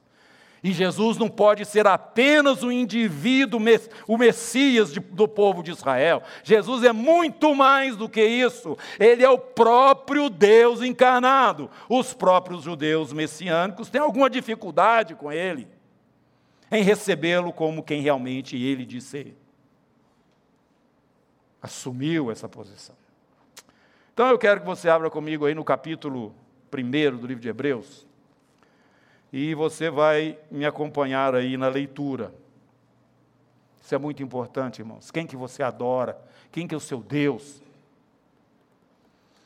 E 0.64 0.72
Jesus 0.72 1.18
não 1.18 1.28
pode 1.28 1.66
ser 1.66 1.86
apenas 1.86 2.62
o 2.62 2.72
indivíduo, 2.72 3.60
o 4.08 4.16
Messias 4.16 4.92
do 4.92 5.28
povo 5.28 5.62
de 5.62 5.70
Israel. 5.70 6.22
Jesus 6.42 6.82
é 6.84 6.90
muito 6.90 7.54
mais 7.54 7.96
do 7.96 8.08
que 8.08 8.24
isso. 8.24 8.74
Ele 8.98 9.22
é 9.22 9.28
o 9.28 9.36
próprio 9.36 10.30
Deus 10.30 10.80
encarnado. 10.80 11.68
Os 11.86 12.14
próprios 12.14 12.62
judeus 12.62 13.12
messiânicos 13.12 13.90
têm 13.90 14.00
alguma 14.00 14.30
dificuldade 14.30 15.14
com 15.14 15.30
ele, 15.30 15.68
em 16.72 16.82
recebê-lo 16.82 17.52
como 17.52 17.82
quem 17.82 18.00
realmente 18.00 18.56
ele 18.56 18.86
diz 18.86 19.04
ser. 19.04 19.36
Assumiu 21.60 22.30
essa 22.30 22.48
posição. 22.48 22.96
Então 24.14 24.28
eu 24.28 24.38
quero 24.38 24.60
que 24.60 24.66
você 24.66 24.88
abra 24.88 25.10
comigo 25.10 25.44
aí 25.44 25.54
no 25.54 25.62
capítulo 25.62 26.34
1 26.72 27.18
do 27.18 27.26
livro 27.26 27.42
de 27.42 27.50
Hebreus 27.50 28.06
e 29.36 29.52
você 29.52 29.90
vai 29.90 30.38
me 30.48 30.64
acompanhar 30.64 31.34
aí 31.34 31.56
na 31.56 31.66
leitura. 31.66 32.32
Isso 33.82 33.92
é 33.92 33.98
muito 33.98 34.22
importante, 34.22 34.78
irmãos. 34.78 35.10
Quem 35.10 35.26
que 35.26 35.36
você 35.36 35.60
adora? 35.60 36.16
Quem 36.52 36.68
que 36.68 36.74
é 36.74 36.78
o 36.78 36.80
seu 36.80 37.00
Deus? 37.00 37.60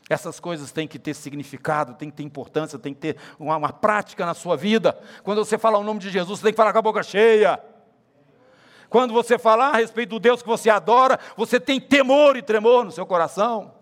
Essas 0.06 0.38
coisas 0.38 0.70
têm 0.72 0.86
que 0.86 0.98
ter 0.98 1.14
significado, 1.14 1.94
têm 1.94 2.10
que 2.10 2.16
ter 2.18 2.22
importância, 2.22 2.78
tem 2.78 2.92
que 2.92 3.00
ter 3.00 3.16
uma, 3.38 3.56
uma, 3.56 3.72
prática 3.72 4.26
na 4.26 4.34
sua 4.34 4.58
vida. 4.58 4.92
Quando 5.24 5.42
você 5.42 5.56
fala 5.56 5.78
o 5.78 5.84
nome 5.84 6.00
de 6.00 6.10
Jesus, 6.10 6.38
você 6.38 6.44
tem 6.44 6.52
que 6.52 6.58
falar 6.58 6.74
com 6.74 6.80
a 6.80 6.82
boca 6.82 7.02
cheia. 7.02 7.58
Quando 8.90 9.14
você 9.14 9.38
falar 9.38 9.70
a 9.70 9.78
respeito 9.78 10.10
do 10.10 10.20
Deus 10.20 10.42
que 10.42 10.48
você 10.48 10.68
adora, 10.68 11.18
você 11.34 11.58
tem 11.58 11.80
temor 11.80 12.36
e 12.36 12.42
tremor 12.42 12.84
no 12.84 12.92
seu 12.92 13.06
coração. 13.06 13.72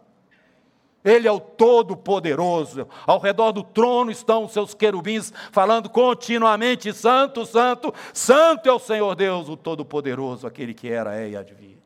Ele 1.07 1.29
é 1.29 1.33
o 1.33 1.39
Todo-Poderoso. 1.39 2.89
Ao 3.07 3.21
redor 3.21 3.53
do 3.53 3.63
trono 3.63 4.11
estão 4.11 4.45
os 4.45 4.53
seus 4.53 4.75
querubins, 4.75 5.33
falando 5.53 5.89
continuamente: 5.89 6.93
Santo, 6.93 7.47
Santo, 7.47 7.95
Santo 8.13 8.69
é 8.69 8.73
o 8.73 8.81
Senhor 8.81 9.15
Deus, 9.15 9.49
o 9.49 9.57
Todo-Poderoso, 9.57 10.49
aquele 10.49 10.75
que 10.75 10.91
era, 10.91 11.17
é 11.17 11.29
e 11.29 11.55
vir. 11.55 11.77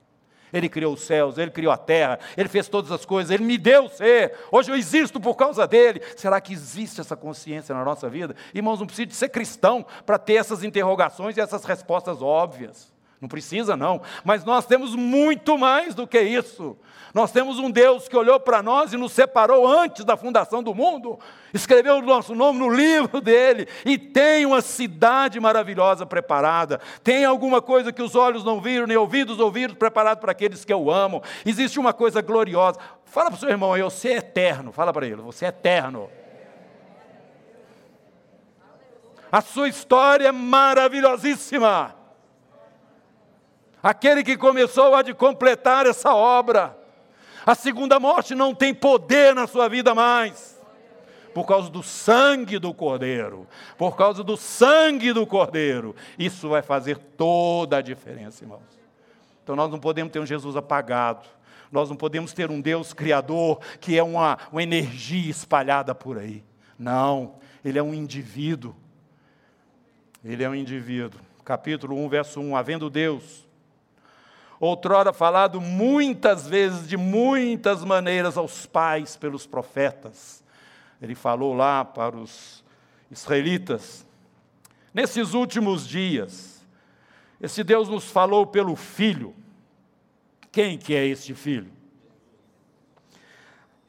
Ele 0.52 0.68
criou 0.68 0.94
os 0.94 1.02
céus, 1.02 1.38
Ele 1.38 1.50
criou 1.50 1.72
a 1.72 1.76
terra, 1.76 2.18
Ele 2.36 2.48
fez 2.48 2.66
todas 2.66 2.90
as 2.90 3.04
coisas, 3.04 3.30
Ele 3.30 3.44
me 3.44 3.56
deu 3.56 3.88
ser. 3.88 4.34
Hoje 4.50 4.70
eu 4.70 4.74
existo 4.74 5.20
por 5.20 5.34
causa 5.34 5.66
dele. 5.66 6.00
Será 6.16 6.40
que 6.40 6.52
existe 6.52 7.00
essa 7.00 7.14
consciência 7.14 7.74
na 7.74 7.84
nossa 7.84 8.08
vida? 8.08 8.34
Irmãos, 8.54 8.80
não 8.80 8.86
precisa 8.86 9.06
de 9.06 9.14
ser 9.14 9.28
cristão 9.28 9.84
para 10.04 10.18
ter 10.18 10.34
essas 10.34 10.64
interrogações 10.64 11.36
e 11.36 11.40
essas 11.40 11.64
respostas 11.64 12.20
óbvias. 12.22 12.92
Não 13.20 13.28
precisa, 13.28 13.76
não. 13.76 14.00
Mas 14.24 14.44
nós 14.44 14.64
temos 14.64 14.94
muito 14.94 15.58
mais 15.58 15.94
do 15.94 16.06
que 16.06 16.20
isso. 16.20 16.76
Nós 17.12 17.30
temos 17.30 17.58
um 17.58 17.70
Deus 17.70 18.08
que 18.08 18.16
olhou 18.16 18.40
para 18.40 18.62
nós 18.62 18.92
e 18.92 18.96
nos 18.96 19.12
separou 19.12 19.66
antes 19.66 20.04
da 20.04 20.16
fundação 20.16 20.62
do 20.62 20.74
mundo, 20.74 21.18
escreveu 21.52 21.96
o 21.96 22.02
nosso 22.02 22.34
nome 22.34 22.60
no 22.60 22.70
livro 22.70 23.18
dele 23.20 23.66
e 23.84 23.98
tem 23.98 24.46
uma 24.46 24.62
cidade 24.62 25.38
maravilhosa 25.38 26.06
preparada. 26.06 26.80
Tem 27.02 27.24
alguma 27.24 27.60
coisa 27.60 27.92
que 27.92 28.02
os 28.02 28.14
olhos 28.14 28.44
não 28.44 28.60
viram, 28.60 28.86
nem 28.86 28.96
ouvidos 28.96 29.38
ouviram, 29.38 29.74
preparado 29.74 30.20
para 30.20 30.32
aqueles 30.32 30.64
que 30.64 30.72
eu 30.72 30.90
amo. 30.90 31.22
Existe 31.44 31.78
uma 31.78 31.92
coisa 31.92 32.22
gloriosa. 32.22 32.78
Fala 33.04 33.28
para 33.28 33.36
o 33.36 33.40
seu 33.40 33.50
irmão 33.50 33.74
aí, 33.74 33.82
você 33.82 34.10
é 34.10 34.16
eterno. 34.18 34.72
Fala 34.72 34.92
para 34.92 35.04
ele, 35.04 35.16
você 35.16 35.44
é 35.44 35.48
eterno. 35.48 36.08
A 39.30 39.40
sua 39.40 39.68
história 39.68 40.28
é 40.28 40.32
maravilhosíssima. 40.32 41.99
Aquele 43.82 44.22
que 44.22 44.36
começou 44.36 44.94
a 44.94 45.02
de 45.02 45.14
completar 45.14 45.86
essa 45.86 46.14
obra. 46.14 46.76
A 47.46 47.54
segunda 47.54 47.98
morte 47.98 48.34
não 48.34 48.54
tem 48.54 48.74
poder 48.74 49.34
na 49.34 49.46
sua 49.46 49.68
vida 49.68 49.94
mais. 49.94 50.58
Por 51.32 51.46
causa 51.46 51.70
do 51.70 51.82
sangue 51.82 52.58
do 52.58 52.74
Cordeiro. 52.74 53.46
Por 53.78 53.96
causa 53.96 54.22
do 54.22 54.36
sangue 54.36 55.12
do 55.12 55.26
Cordeiro. 55.26 55.94
Isso 56.18 56.48
vai 56.48 56.60
fazer 56.60 56.98
toda 56.98 57.78
a 57.78 57.80
diferença, 57.80 58.44
irmãos. 58.44 58.78
Então 59.42 59.56
nós 59.56 59.70
não 59.70 59.78
podemos 59.78 60.12
ter 60.12 60.20
um 60.20 60.26
Jesus 60.26 60.56
apagado. 60.56 61.26
Nós 61.72 61.88
não 61.88 61.96
podemos 61.96 62.32
ter 62.32 62.50
um 62.50 62.60
Deus 62.60 62.92
criador 62.92 63.60
que 63.80 63.96
é 63.96 64.02
uma, 64.02 64.38
uma 64.52 64.62
energia 64.62 65.30
espalhada 65.30 65.94
por 65.94 66.18
aí. 66.18 66.44
Não, 66.78 67.34
ele 67.64 67.78
é 67.78 67.82
um 67.82 67.94
indivíduo. 67.94 68.74
Ele 70.24 70.42
é 70.42 70.48
um 70.48 70.54
indivíduo. 70.54 71.20
Capítulo 71.44 71.96
1, 72.04 72.08
verso 72.08 72.40
1. 72.40 72.56
Havendo 72.56 72.90
Deus, 72.90 73.48
outrora 74.60 75.12
falado 75.12 75.58
muitas 75.60 76.46
vezes, 76.46 76.86
de 76.86 76.96
muitas 76.96 77.82
maneiras 77.82 78.36
aos 78.36 78.66
pais 78.66 79.16
pelos 79.16 79.46
profetas. 79.46 80.44
Ele 81.00 81.14
falou 81.14 81.54
lá 81.54 81.82
para 81.82 82.14
os 82.14 82.62
israelitas. 83.10 84.06
Nesses 84.92 85.32
últimos 85.32 85.88
dias, 85.88 86.64
esse 87.40 87.64
Deus 87.64 87.88
nos 87.88 88.10
falou 88.10 88.46
pelo 88.46 88.76
Filho. 88.76 89.34
Quem 90.52 90.76
que 90.76 90.94
é 90.94 91.06
este 91.06 91.32
Filho? 91.32 91.72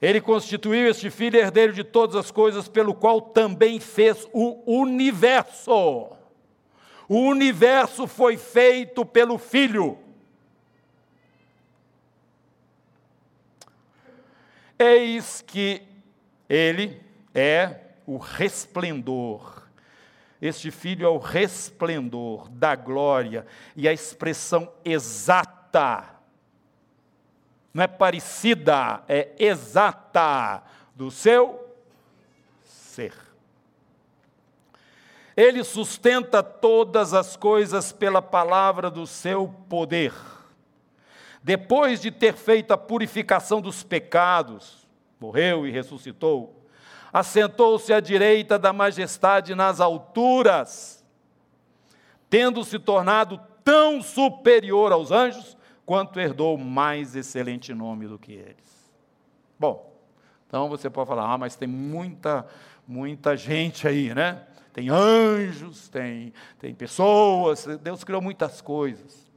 Ele 0.01 0.21
constituiu 0.21 0.89
este 0.89 1.09
Filho 1.09 1.37
herdeiro 1.37 1.73
de 1.73 1.83
todas 1.83 2.15
as 2.15 2.31
coisas, 2.31 2.67
pelo 2.67 2.93
qual 2.95 3.19
também 3.19 3.79
fez 3.79 4.25
o 4.31 4.63
universo. 4.65 6.11
O 7.09 7.19
universo 7.19 8.07
foi 8.07 8.37
feito 8.37 9.05
pelo 9.05 9.37
Filho. 9.37 9.97
Eis 14.81 15.43
que 15.45 15.83
ele 16.49 16.99
é 17.35 17.81
o 18.03 18.17
resplendor. 18.17 19.61
Este 20.41 20.71
filho 20.71 21.05
é 21.05 21.09
o 21.09 21.19
resplendor 21.19 22.49
da 22.49 22.75
glória 22.75 23.45
e 23.75 23.87
a 23.87 23.93
expressão 23.93 24.71
exata. 24.83 26.03
Não 27.71 27.83
é 27.83 27.87
parecida, 27.87 29.03
é 29.07 29.29
exata 29.37 30.63
do 30.95 31.11
seu 31.11 31.63
ser. 32.65 33.13
Ele 35.37 35.63
sustenta 35.63 36.41
todas 36.41 37.13
as 37.13 37.35
coisas 37.35 37.91
pela 37.91 38.21
palavra 38.21 38.89
do 38.89 39.05
seu 39.05 39.47
poder 39.69 40.11
depois 41.43 41.99
de 41.99 42.11
ter 42.11 42.33
feito 42.33 42.71
a 42.71 42.77
purificação 42.77 43.61
dos 43.61 43.83
pecados, 43.83 44.87
morreu 45.19 45.65
e 45.65 45.71
ressuscitou, 45.71 46.65
assentou-se 47.11 47.91
à 47.91 47.99
direita 47.99 48.59
da 48.59 48.71
majestade 48.71 49.55
nas 49.55 49.79
alturas, 49.79 51.03
tendo 52.29 52.63
se 52.63 52.77
tornado 52.79 53.39
tão 53.63 54.01
superior 54.01 54.91
aos 54.91 55.11
anjos, 55.11 55.57
quanto 55.85 56.19
herdou 56.19 56.57
mais 56.57 57.15
excelente 57.15 57.73
nome 57.73 58.07
do 58.07 58.17
que 58.17 58.33
eles. 58.33 58.91
Bom, 59.59 59.91
então 60.47 60.69
você 60.69 60.89
pode 60.89 61.07
falar, 61.07 61.33
ah, 61.33 61.37
mas 61.37 61.55
tem 61.55 61.67
muita, 61.67 62.45
muita 62.87 63.35
gente 63.35 63.87
aí, 63.87 64.13
né? 64.13 64.45
Tem 64.73 64.89
anjos, 64.89 65.89
tem, 65.89 66.33
tem 66.59 66.73
pessoas, 66.73 67.65
Deus 67.81 68.03
criou 68.03 68.21
muitas 68.21 68.61
coisas. 68.61 69.30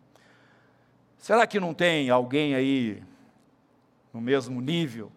Será 1.25 1.47
que 1.47 1.59
não 1.59 1.73
tem 1.73 2.11
alguém 2.11 2.55
aí 2.55 3.03
no 4.13 4.21
mesmo 4.21 4.61
nível 4.61 5.11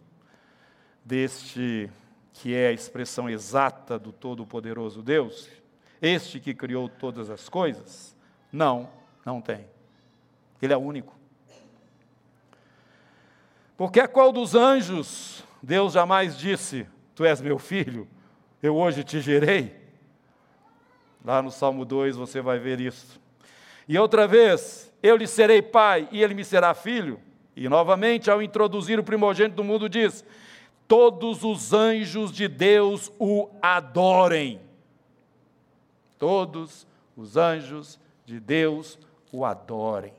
deste 1.03 1.91
que 2.31 2.55
é 2.55 2.69
a 2.69 2.71
expressão 2.71 3.29
exata 3.29 3.99
do 3.99 4.13
Todo-Poderoso 4.13 5.01
Deus? 5.01 5.49
Este 6.01 6.39
que 6.39 6.53
criou 6.53 6.87
todas 6.87 7.29
as 7.29 7.49
coisas? 7.49 8.15
Não, 8.49 8.89
não 9.25 9.41
tem. 9.41 9.67
Ele 10.61 10.71
é 10.71 10.77
único. 10.77 11.13
Porque 13.75 13.99
a 13.99 14.07
qual 14.07 14.31
dos 14.31 14.55
anjos 14.55 15.43
Deus 15.61 15.91
jamais 15.91 16.37
disse: 16.37 16.87
Tu 17.15 17.25
és 17.25 17.41
meu 17.41 17.59
filho, 17.59 18.07
eu 18.63 18.77
hoje 18.77 19.03
te 19.03 19.19
gerei? 19.19 19.75
Lá 21.21 21.41
no 21.41 21.51
Salmo 21.51 21.83
2 21.83 22.15
você 22.15 22.39
vai 22.39 22.59
ver 22.59 22.79
isso. 22.79 23.26
E 23.87 23.97
outra 23.97 24.27
vez, 24.27 24.91
eu 25.01 25.15
lhe 25.15 25.27
serei 25.27 25.61
pai 25.61 26.09
e 26.11 26.21
ele 26.21 26.33
me 26.33 26.43
será 26.43 26.73
filho. 26.73 27.19
E 27.55 27.69
novamente, 27.69 28.29
ao 28.29 28.41
introduzir 28.41 28.99
o 28.99 29.03
primogênito 29.03 29.55
do 29.55 29.63
mundo, 29.63 29.87
diz: 29.87 30.25
Todos 30.87 31.43
os 31.43 31.73
anjos 31.73 32.31
de 32.31 32.47
Deus 32.47 33.11
o 33.17 33.49
adorem. 33.61 34.59
Todos 36.19 36.85
os 37.15 37.37
anjos 37.37 37.99
de 38.25 38.39
Deus 38.39 38.99
o 39.31 39.45
adorem. 39.45 40.13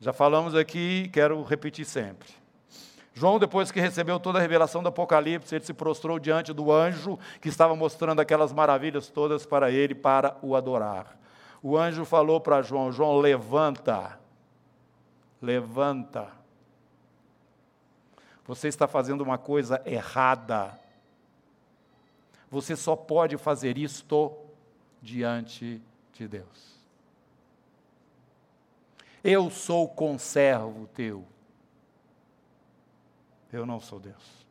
Já 0.00 0.12
falamos 0.12 0.54
aqui, 0.54 1.08
quero 1.12 1.42
repetir 1.42 1.84
sempre. 1.84 2.28
João, 3.14 3.38
depois 3.38 3.70
que 3.70 3.78
recebeu 3.78 4.18
toda 4.18 4.38
a 4.38 4.42
revelação 4.42 4.82
do 4.82 4.88
Apocalipse, 4.88 5.54
ele 5.54 5.64
se 5.64 5.74
prostrou 5.74 6.18
diante 6.18 6.52
do 6.52 6.72
anjo 6.72 7.18
que 7.40 7.48
estava 7.48 7.76
mostrando 7.76 8.20
aquelas 8.20 8.52
maravilhas 8.52 9.08
todas 9.10 9.46
para 9.46 9.70
ele, 9.70 9.94
para 9.94 10.36
o 10.42 10.56
adorar 10.56 11.21
o 11.62 11.78
anjo 11.78 12.04
falou 12.04 12.40
para 12.40 12.60
João: 12.60 12.90
João, 12.90 13.18
levanta, 13.18 14.18
levanta. 15.40 16.32
Você 18.44 18.66
está 18.66 18.88
fazendo 18.88 19.20
uma 19.20 19.38
coisa 19.38 19.80
errada. 19.86 20.78
Você 22.50 22.74
só 22.74 22.96
pode 22.96 23.38
fazer 23.38 23.78
isto 23.78 24.36
diante 25.00 25.80
de 26.12 26.28
Deus. 26.28 26.72
Eu 29.22 29.48
sou 29.48 29.88
conservo 29.88 30.88
teu. 30.88 31.24
Eu 33.52 33.64
não 33.64 33.78
sou 33.80 34.00
Deus. 34.00 34.42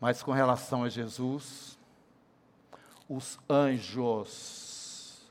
Mas 0.00 0.22
com 0.22 0.30
relação 0.30 0.84
a 0.84 0.88
Jesus, 0.88 1.77
os 3.08 3.38
anjos, 3.48 5.30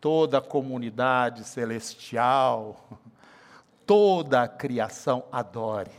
toda 0.00 0.38
a 0.38 0.42
comunidade 0.42 1.44
celestial, 1.44 2.88
toda 3.86 4.42
a 4.42 4.48
criação 4.48 5.24
adore. 5.30 5.92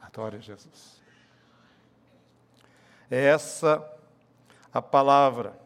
Adore 0.00 0.40
Jesus. 0.40 1.00
É 3.10 3.24
essa 3.24 3.84
a 4.72 4.80
palavra. 4.80 5.58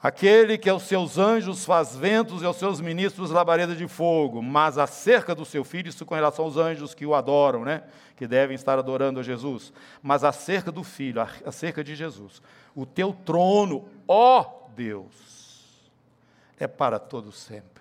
Aquele 0.00 0.56
que 0.56 0.70
aos 0.70 0.84
seus 0.84 1.18
anjos 1.18 1.64
faz 1.64 1.96
ventos 1.96 2.40
e 2.40 2.44
aos 2.44 2.56
seus 2.56 2.80
ministros 2.80 3.30
labareda 3.30 3.74
de 3.74 3.88
fogo, 3.88 4.40
mas 4.40 4.78
acerca 4.78 5.34
do 5.34 5.44
seu 5.44 5.64
filho, 5.64 5.88
isso 5.88 6.06
com 6.06 6.14
relação 6.14 6.44
aos 6.44 6.56
anjos 6.56 6.94
que 6.94 7.04
o 7.04 7.16
adoram, 7.16 7.64
né? 7.64 7.82
que 8.16 8.26
devem 8.26 8.54
estar 8.54 8.78
adorando 8.78 9.18
a 9.18 9.22
Jesus, 9.22 9.72
mas 10.02 10.22
acerca 10.22 10.70
do 10.70 10.84
filho, 10.84 11.20
acerca 11.44 11.82
de 11.82 11.96
Jesus, 11.96 12.42
o 12.74 12.86
teu 12.86 13.12
trono, 13.12 13.88
ó 14.06 14.44
Deus, 14.76 15.90
é 16.58 16.68
para 16.68 16.98
todo 16.98 17.32
sempre. 17.32 17.77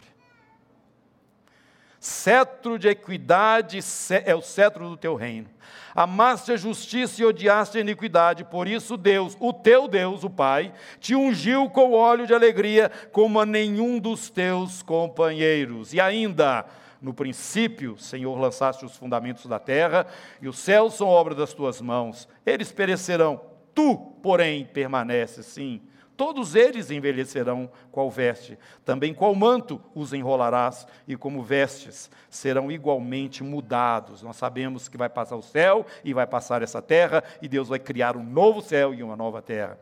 Cetro 2.07 2.79
de 2.79 2.87
equidade 2.87 3.79
é 4.23 4.33
o 4.33 4.41
cetro 4.41 4.87
do 4.87 4.95
teu 4.95 5.13
reino. 5.13 5.49
Amaste 5.93 6.53
a 6.53 6.55
justiça 6.55 7.21
e 7.21 7.25
odiaste 7.25 7.77
a 7.77 7.81
iniquidade, 7.81 8.45
por 8.45 8.65
isso 8.65 8.95
Deus, 8.95 9.35
o 9.41 9.51
teu 9.51 9.89
Deus, 9.89 10.23
o 10.23 10.29
Pai, 10.29 10.71
te 11.01 11.13
ungiu 11.15 11.69
com 11.69 11.91
óleo 11.91 12.25
de 12.25 12.33
alegria, 12.33 12.89
como 13.11 13.41
a 13.41 13.45
nenhum 13.45 13.99
dos 13.99 14.29
teus 14.29 14.81
companheiros. 14.81 15.93
E 15.93 15.99
ainda, 15.99 16.65
no 17.01 17.13
princípio, 17.13 17.97
Senhor, 17.97 18.39
lançaste 18.39 18.85
os 18.85 18.95
fundamentos 18.95 19.45
da 19.45 19.59
terra, 19.59 20.07
e 20.41 20.47
os 20.47 20.57
céus 20.57 20.93
são 20.93 21.09
obra 21.09 21.35
das 21.35 21.53
tuas 21.53 21.81
mãos. 21.81 22.25
Eles 22.45 22.71
perecerão, 22.71 23.41
Tu, 23.75 23.97
porém, 24.23 24.63
permaneces 24.63 25.45
sim. 25.45 25.81
Todos 26.17 26.55
eles 26.55 26.89
envelhecerão 26.89 27.69
qual 27.91 28.09
veste, 28.09 28.57
também 28.83 29.13
qual 29.13 29.35
manto 29.35 29.79
os 29.93 30.13
enrolarás, 30.13 30.87
e 31.07 31.15
como 31.15 31.43
vestes 31.43 32.09
serão 32.27 32.71
igualmente 32.71 33.43
mudados. 33.43 34.23
Nós 34.23 34.35
sabemos 34.35 34.89
que 34.89 34.97
vai 34.97 35.09
passar 35.09 35.35
o 35.35 35.43
céu 35.43 35.85
e 36.03 36.15
vai 36.15 36.25
passar 36.25 36.63
essa 36.63 36.81
terra, 36.81 37.23
e 37.39 37.47
Deus 37.47 37.69
vai 37.69 37.77
criar 37.77 38.17
um 38.17 38.23
novo 38.23 38.63
céu 38.63 38.95
e 38.95 39.03
uma 39.03 39.15
nova 39.15 39.43
terra. 39.43 39.77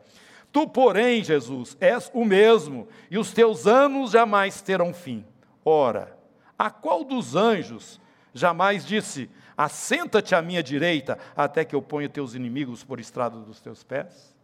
Tu, 0.52 0.68
porém, 0.68 1.24
Jesus, 1.24 1.74
és 1.80 2.10
o 2.12 2.22
mesmo, 2.22 2.86
e 3.10 3.16
os 3.16 3.32
teus 3.32 3.66
anos 3.66 4.10
jamais 4.10 4.60
terão 4.60 4.92
fim. 4.92 5.24
Ora, 5.64 6.18
a 6.58 6.70
qual 6.70 7.02
dos 7.02 7.34
anjos 7.34 7.98
jamais 8.34 8.84
disse: 8.84 9.30
Assenta-te 9.56 10.34
à 10.34 10.42
minha 10.42 10.62
direita, 10.62 11.18
até 11.34 11.64
que 11.64 11.74
eu 11.74 11.80
ponha 11.80 12.10
teus 12.10 12.34
inimigos 12.34 12.84
por 12.84 13.00
estrado 13.00 13.40
dos 13.40 13.58
teus 13.58 13.82
pés? 13.82 14.35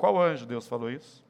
Qual 0.00 0.18
anjo 0.18 0.46
Deus 0.46 0.66
falou 0.66 0.90
isso? 0.90 1.22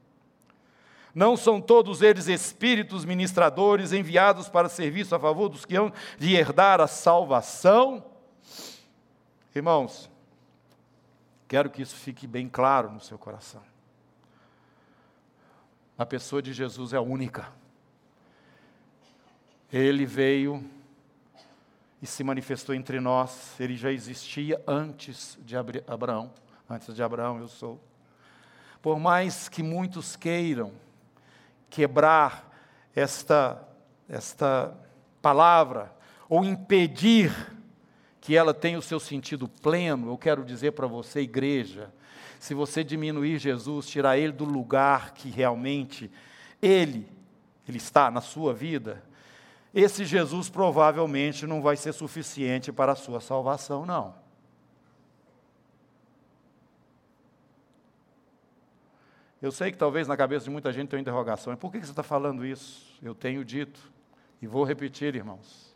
Não 1.13 1.37
são 1.37 1.61
todos 1.61 2.03
eles 2.03 2.29
espíritos 2.29 3.05
ministradores 3.05 3.93
enviados 3.93 4.49
para 4.49 4.69
serviço 4.69 5.13
a 5.13 5.19
favor 5.19 5.49
dos 5.49 5.65
que 5.65 5.75
hão 5.75 5.93
de 6.17 6.37
herdar 6.37 6.81
a 6.81 6.87
salvação? 6.87 8.05
Irmãos, 9.53 10.09
quero 11.49 11.69
que 11.69 11.83
isso 11.83 11.97
fique 11.97 12.29
bem 12.29 12.49
claro 12.49 12.93
no 12.93 13.01
seu 13.01 13.19
coração. 13.19 13.61
A 15.99 16.07
pessoa 16.07 16.41
de 16.41 16.53
Jesus 16.53 16.93
é 16.93 17.01
única. 17.01 17.53
Ele 19.73 20.07
veio 20.07 20.65
e 22.01 22.07
se 22.07 22.23
manifestou 22.23 22.73
entre 22.73 23.01
nós. 23.01 23.59
Ele 23.59 23.77
já 23.77 23.91
existia 23.91 24.63
antes 24.65 25.37
de 25.41 25.57
Abraão. 25.57 26.33
Antes 26.69 26.95
de 26.95 27.03
Abraão, 27.03 27.41
eu 27.41 27.49
sou. 27.49 27.90
Por 28.83 28.99
mais 28.99 29.49
que 29.49 29.63
muitos 29.63 30.17
queiram 30.17 30.73
quebrar 31.69 32.51
esta, 32.95 33.63
esta 34.09 34.75
palavra, 35.21 35.95
ou 36.29 36.45
impedir 36.45 37.35
que 38.21 38.37
ela 38.37 38.53
tenha 38.55 38.79
o 38.79 38.83
seu 38.83 39.01
sentido 39.01 39.49
pleno, 39.49 40.11
eu 40.11 40.19
quero 40.19 40.45
dizer 40.45 40.73
para 40.73 40.87
você, 40.87 41.21
igreja, 41.21 41.93
se 42.39 42.55
você 42.55 42.83
diminuir 42.83 43.39
Jesus, 43.39 43.87
tirar 43.87 44.17
ele 44.17 44.33
do 44.33 44.45
lugar 44.45 45.13
que 45.13 45.29
realmente 45.29 46.11
ele, 46.61 47.09
ele 47.69 47.79
está 47.79 48.11
na 48.11 48.21
sua 48.21 48.55
vida, 48.55 49.03
esse 49.75 50.05
Jesus 50.05 50.49
provavelmente 50.49 51.47
não 51.47 51.63
vai 51.63 51.77
ser 51.77 51.93
suficiente 51.93 52.73
para 52.73 52.93
a 52.93 52.97
sua 52.97 53.21
salvação, 53.21 53.87
não. 53.87 54.15
Eu 59.41 59.51
sei 59.51 59.73
que 59.73 59.79
talvez 59.79 60.07
na 60.07 60.17
cabeça 60.17 60.45
de 60.45 60.51
muita 60.51 60.73
gente 60.73 60.89
tenha 60.89 60.99
uma 60.99 61.03
interrogação: 61.03 61.55
por 61.57 61.73
que 61.73 61.79
você 61.79 61.91
está 61.91 62.03
falando 62.03 62.45
isso? 62.45 62.99
Eu 63.03 63.15
tenho 63.15 63.45
dito, 63.45 63.81
e 64.41 64.47
vou 64.47 64.65
repetir, 64.65 65.15
irmãos. 65.15 65.75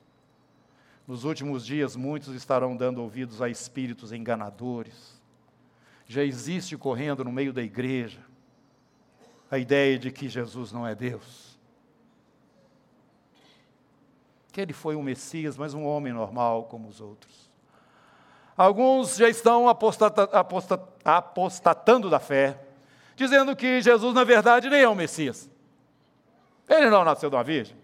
Nos 1.07 1.24
últimos 1.24 1.64
dias, 1.64 1.96
muitos 1.96 2.35
estarão 2.35 2.77
dando 2.77 3.03
ouvidos 3.03 3.42
a 3.42 3.48
espíritos 3.48 4.12
enganadores. 4.12 5.20
Já 6.07 6.22
existe 6.22 6.77
correndo 6.77 7.24
no 7.24 7.33
meio 7.33 7.53
da 7.53 7.62
igreja 7.62 8.20
a 9.50 9.59
ideia 9.59 9.98
de 9.98 10.11
que 10.11 10.29
Jesus 10.29 10.72
não 10.72 10.87
é 10.87 10.94
Deus 10.94 11.55
que 14.55 14.61
ele 14.61 14.72
foi 14.72 14.94
um 14.94 15.03
Messias, 15.03 15.57
mas 15.57 15.74
um 15.74 15.85
homem 15.85 16.12
normal 16.12 16.66
como 16.66 16.87
os 16.88 17.00
outros. 17.00 17.50
Alguns 18.57 19.16
já 19.16 19.29
estão 19.29 19.68
apostata, 19.68 20.22
apostata, 20.22 20.88
apostatando 21.05 22.09
da 22.09 22.20
fé, 22.20 22.64
dizendo 23.16 23.55
que 23.55 23.81
Jesus, 23.81 24.14
na 24.14 24.24
verdade, 24.24 24.68
nem 24.68 24.83
é 24.83 24.88
um 24.88 24.94
Messias. 24.94 25.50
Ele 26.68 26.88
não 26.90 27.05
nasceu 27.05 27.31
de 27.31 27.37
uma 27.37 27.44
virgem. 27.44 27.77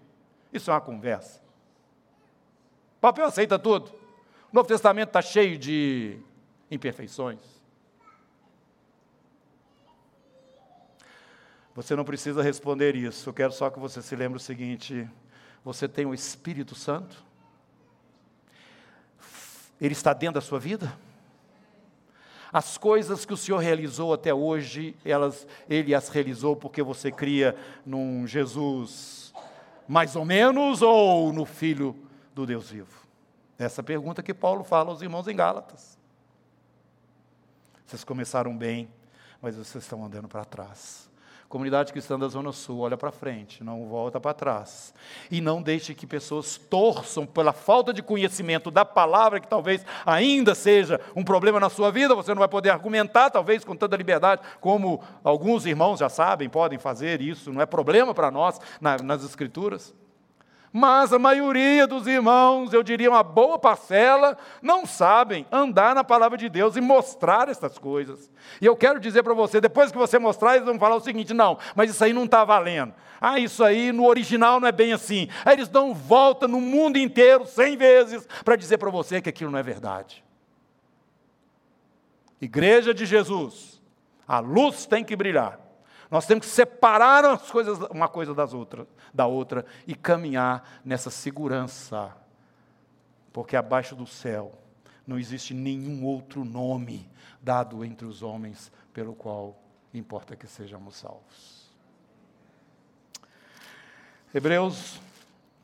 Isso 0.52 0.70
é 0.70 0.74
uma 0.74 0.80
conversa. 0.80 1.40
O 2.96 3.00
papel 3.00 3.26
aceita 3.26 3.58
tudo. 3.58 3.90
O 4.52 4.54
Novo 4.54 4.68
Testamento 4.68 5.08
está 5.08 5.22
cheio 5.22 5.58
de 5.58 6.18
imperfeições. 6.70 7.40
Você 11.74 11.94
não 11.94 12.04
precisa 12.04 12.42
responder 12.42 12.96
isso. 12.96 13.28
Eu 13.28 13.32
quero 13.32 13.52
só 13.52 13.70
que 13.70 13.78
você 13.78 14.02
se 14.02 14.16
lembre 14.16 14.36
o 14.36 14.40
seguinte: 14.40 15.08
você 15.64 15.88
tem 15.88 16.04
o 16.04 16.12
Espírito 16.12 16.74
Santo? 16.74 17.24
Ele 19.80 19.92
está 19.92 20.12
dentro 20.12 20.34
da 20.34 20.40
sua 20.40 20.58
vida? 20.58 20.92
As 22.52 22.76
coisas 22.76 23.24
que 23.24 23.32
o 23.32 23.36
Senhor 23.36 23.58
realizou 23.58 24.12
até 24.12 24.34
hoje, 24.34 24.96
elas, 25.04 25.46
Ele 25.68 25.94
as 25.94 26.08
realizou 26.08 26.56
porque 26.56 26.82
você 26.82 27.10
cria 27.10 27.56
num 27.84 28.26
Jesus 28.26 29.32
mais 29.86 30.14
ou 30.14 30.24
menos 30.24 30.82
ou 30.82 31.32
no 31.32 31.44
Filho 31.44 31.96
do 32.34 32.46
Deus 32.46 32.70
vivo? 32.70 33.06
Essa 33.58 33.82
pergunta 33.82 34.22
que 34.22 34.32
Paulo 34.32 34.64
fala 34.64 34.90
aos 34.90 35.02
irmãos 35.02 35.28
em 35.28 35.36
Gálatas. 35.36 35.98
Vocês 37.84 38.04
começaram 38.04 38.56
bem, 38.56 38.88
mas 39.42 39.56
vocês 39.56 39.82
estão 39.82 40.04
andando 40.04 40.28
para 40.28 40.44
trás. 40.44 41.09
Comunidade 41.50 41.92
cristã 41.92 42.16
da 42.16 42.28
Zona 42.28 42.52
Sul, 42.52 42.78
olha 42.78 42.96
para 42.96 43.10
frente, 43.10 43.64
não 43.64 43.88
volta 43.88 44.20
para 44.20 44.32
trás. 44.32 44.94
E 45.28 45.40
não 45.40 45.60
deixe 45.60 45.96
que 45.96 46.06
pessoas 46.06 46.56
torçam 46.56 47.26
pela 47.26 47.52
falta 47.52 47.92
de 47.92 48.04
conhecimento 48.04 48.70
da 48.70 48.84
palavra, 48.84 49.40
que 49.40 49.48
talvez 49.48 49.84
ainda 50.06 50.54
seja 50.54 51.00
um 51.14 51.24
problema 51.24 51.58
na 51.58 51.68
sua 51.68 51.90
vida, 51.90 52.14
você 52.14 52.32
não 52.32 52.38
vai 52.38 52.46
poder 52.46 52.70
argumentar, 52.70 53.30
talvez 53.30 53.64
com 53.64 53.74
tanta 53.74 53.96
liberdade, 53.96 54.42
como 54.60 55.02
alguns 55.24 55.66
irmãos 55.66 55.98
já 55.98 56.08
sabem, 56.08 56.48
podem 56.48 56.78
fazer 56.78 57.20
isso, 57.20 57.52
não 57.52 57.60
é 57.60 57.66
problema 57.66 58.14
para 58.14 58.30
nós 58.30 58.60
na, 58.80 58.98
nas 58.98 59.24
Escrituras. 59.24 59.92
Mas 60.72 61.12
a 61.12 61.18
maioria 61.18 61.84
dos 61.84 62.06
irmãos, 62.06 62.72
eu 62.72 62.82
diria 62.82 63.10
uma 63.10 63.24
boa 63.24 63.58
parcela, 63.58 64.38
não 64.62 64.86
sabem 64.86 65.44
andar 65.50 65.96
na 65.96 66.04
palavra 66.04 66.38
de 66.38 66.48
Deus 66.48 66.76
e 66.76 66.80
mostrar 66.80 67.48
essas 67.48 67.76
coisas. 67.76 68.30
E 68.60 68.66
eu 68.66 68.76
quero 68.76 69.00
dizer 69.00 69.24
para 69.24 69.34
você, 69.34 69.60
depois 69.60 69.90
que 69.90 69.98
você 69.98 70.16
mostrar, 70.16 70.54
eles 70.54 70.66
vão 70.66 70.78
falar 70.78 70.94
o 70.94 71.00
seguinte: 71.00 71.34
não, 71.34 71.58
mas 71.74 71.90
isso 71.90 72.04
aí 72.04 72.12
não 72.12 72.24
está 72.24 72.44
valendo. 72.44 72.94
Ah, 73.20 73.38
isso 73.38 73.64
aí 73.64 73.92
no 73.92 74.06
original 74.06 74.60
não 74.60 74.68
é 74.68 74.72
bem 74.72 74.92
assim. 74.92 75.28
Aí 75.44 75.54
eles 75.54 75.68
dão 75.68 75.92
volta 75.92 76.46
no 76.46 76.60
mundo 76.60 76.98
inteiro, 76.98 77.44
cem 77.46 77.76
vezes, 77.76 78.26
para 78.44 78.56
dizer 78.56 78.78
para 78.78 78.90
você 78.90 79.20
que 79.20 79.28
aquilo 79.28 79.50
não 79.50 79.58
é 79.58 79.62
verdade. 79.62 80.24
Igreja 82.40 82.94
de 82.94 83.04
Jesus, 83.04 83.82
a 84.26 84.38
luz 84.38 84.86
tem 84.86 85.04
que 85.04 85.14
brilhar. 85.14 85.59
Nós 86.10 86.26
temos 86.26 86.46
que 86.46 86.52
separar 86.52 87.24
as 87.24 87.50
coisas, 87.50 87.78
uma 87.90 88.08
coisa 88.08 88.34
das 88.34 88.52
outras, 88.52 88.86
da 89.14 89.26
outra 89.26 89.64
e 89.86 89.94
caminhar 89.94 90.80
nessa 90.84 91.08
segurança. 91.08 92.14
Porque 93.32 93.56
abaixo 93.56 93.94
do 93.94 94.06
céu 94.06 94.52
não 95.06 95.18
existe 95.18 95.54
nenhum 95.54 96.04
outro 96.04 96.44
nome 96.44 97.08
dado 97.40 97.84
entre 97.84 98.06
os 98.06 98.22
homens 98.22 98.72
pelo 98.92 99.14
qual 99.14 99.56
importa 99.94 100.34
que 100.34 100.46
sejamos 100.46 100.96
salvos. 100.96 101.70
Hebreus, 104.34 105.00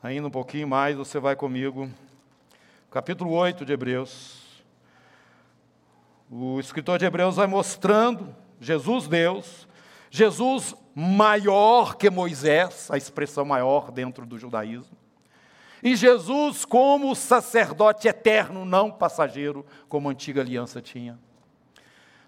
ainda 0.01 0.27
um 0.27 0.31
pouquinho 0.31 0.67
mais, 0.67 0.95
você 0.95 1.19
vai 1.19 1.35
comigo. 1.35 1.89
Capítulo 2.89 3.31
8 3.31 3.65
de 3.65 3.73
Hebreus. 3.73 4.63
O 6.29 6.59
escritor 6.59 6.99
de 6.99 7.05
Hebreus 7.05 7.35
vai 7.35 7.47
mostrando 7.47 8.35
Jesus, 8.59 9.07
Deus, 9.07 9.67
Jesus 10.09 10.75
maior 10.95 11.95
que 11.95 12.09
Moisés, 12.09 12.89
a 12.89 12.97
expressão 12.97 13.45
maior 13.45 13.91
dentro 13.91 14.25
do 14.25 14.37
judaísmo. 14.37 14.97
E 15.83 15.95
Jesus 15.95 16.65
como 16.65 17.15
sacerdote 17.15 18.07
eterno, 18.07 18.65
não 18.65 18.91
passageiro, 18.91 19.65
como 19.87 20.09
a 20.09 20.11
antiga 20.11 20.41
aliança 20.41 20.81
tinha. 20.81 21.19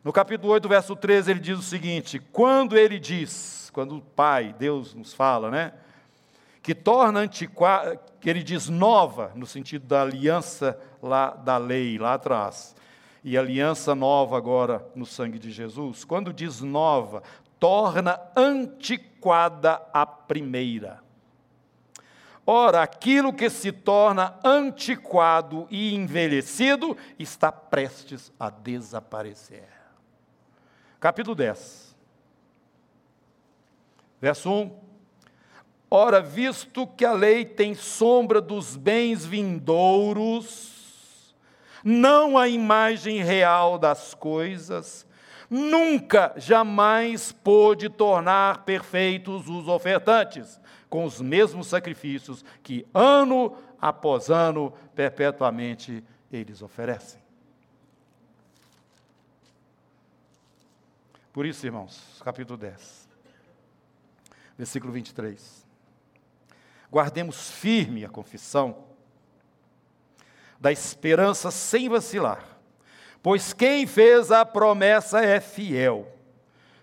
No 0.03 0.13
capítulo 0.13 0.53
8, 0.53 0.69
verso 0.69 0.95
13, 0.95 1.31
ele 1.31 1.39
diz 1.39 1.57
o 1.57 1.63
seguinte: 1.63 2.19
quando 2.31 2.77
ele 2.77 2.99
diz, 2.99 3.69
quando 3.73 3.97
o 3.97 4.01
Pai, 4.01 4.55
Deus 4.57 4.93
nos 4.93 5.13
fala, 5.13 5.49
né? 5.49 5.73
Que 6.61 6.75
torna 6.75 7.21
antiquada, 7.21 7.99
que 8.19 8.29
ele 8.29 8.43
diz 8.43 8.69
nova, 8.69 9.31
no 9.35 9.45
sentido 9.45 9.87
da 9.87 10.03
aliança 10.03 10.79
lá 11.01 11.31
da 11.31 11.57
lei, 11.57 11.97
lá 11.97 12.13
atrás, 12.13 12.75
e 13.23 13.37
aliança 13.37 13.95
nova 13.95 14.37
agora 14.37 14.85
no 14.95 15.05
sangue 15.05 15.39
de 15.39 15.51
Jesus. 15.51 16.05
Quando 16.05 16.31
diz 16.31 16.61
nova, 16.61 17.23
torna 17.59 18.19
antiquada 18.35 19.81
a 19.93 20.05
primeira. 20.05 21.03
Ora, 22.45 22.81
aquilo 22.81 23.31
que 23.31 23.49
se 23.49 23.71
torna 23.71 24.39
antiquado 24.43 25.67
e 25.69 25.93
envelhecido 25.93 26.97
está 27.19 27.51
prestes 27.51 28.31
a 28.39 28.49
desaparecer. 28.49 29.69
Capítulo 30.99 31.35
10, 31.35 31.95
verso 34.19 34.49
1. 34.49 34.79
Ora, 35.91 36.21
visto 36.21 36.87
que 36.87 37.05
a 37.05 37.13
lei 37.13 37.45
tem 37.45 37.75
sombra 37.75 38.41
dos 38.41 38.75
bens 38.75 39.25
vindouros, 39.25 40.75
não 41.83 42.37
a 42.37 42.47
imagem 42.47 43.23
real 43.23 43.77
das 43.77 44.13
coisas, 44.13 45.07
nunca, 45.49 46.33
jamais 46.37 47.31
pôde 47.31 47.89
tornar 47.89 48.63
perfeitos 48.65 49.47
os 49.47 49.67
ofertantes, 49.67 50.59
com 50.89 51.05
os 51.05 51.19
mesmos 51.19 51.67
sacrifícios 51.67 52.43
que 52.61 52.85
ano 52.93 53.55
após 53.81 54.29
ano, 54.29 54.73
perpetuamente, 54.93 56.03
eles 56.31 56.61
oferecem. 56.61 57.19
Por 61.31 61.45
isso, 61.45 61.65
irmãos, 61.65 62.21
capítulo 62.23 62.57
10, 62.57 63.07
versículo 64.57 64.91
23. 64.91 65.65
Guardemos 66.91 67.51
firme 67.51 68.03
a 68.03 68.09
confissão 68.09 68.83
da 70.59 70.71
esperança 70.71 71.51
sem 71.51 71.87
vacilar, 71.87 72.58
pois 73.21 73.53
quem 73.53 73.85
fez 73.85 74.31
a 74.31 74.45
promessa 74.45 75.19
é 75.19 75.39
fiel. 75.39 76.07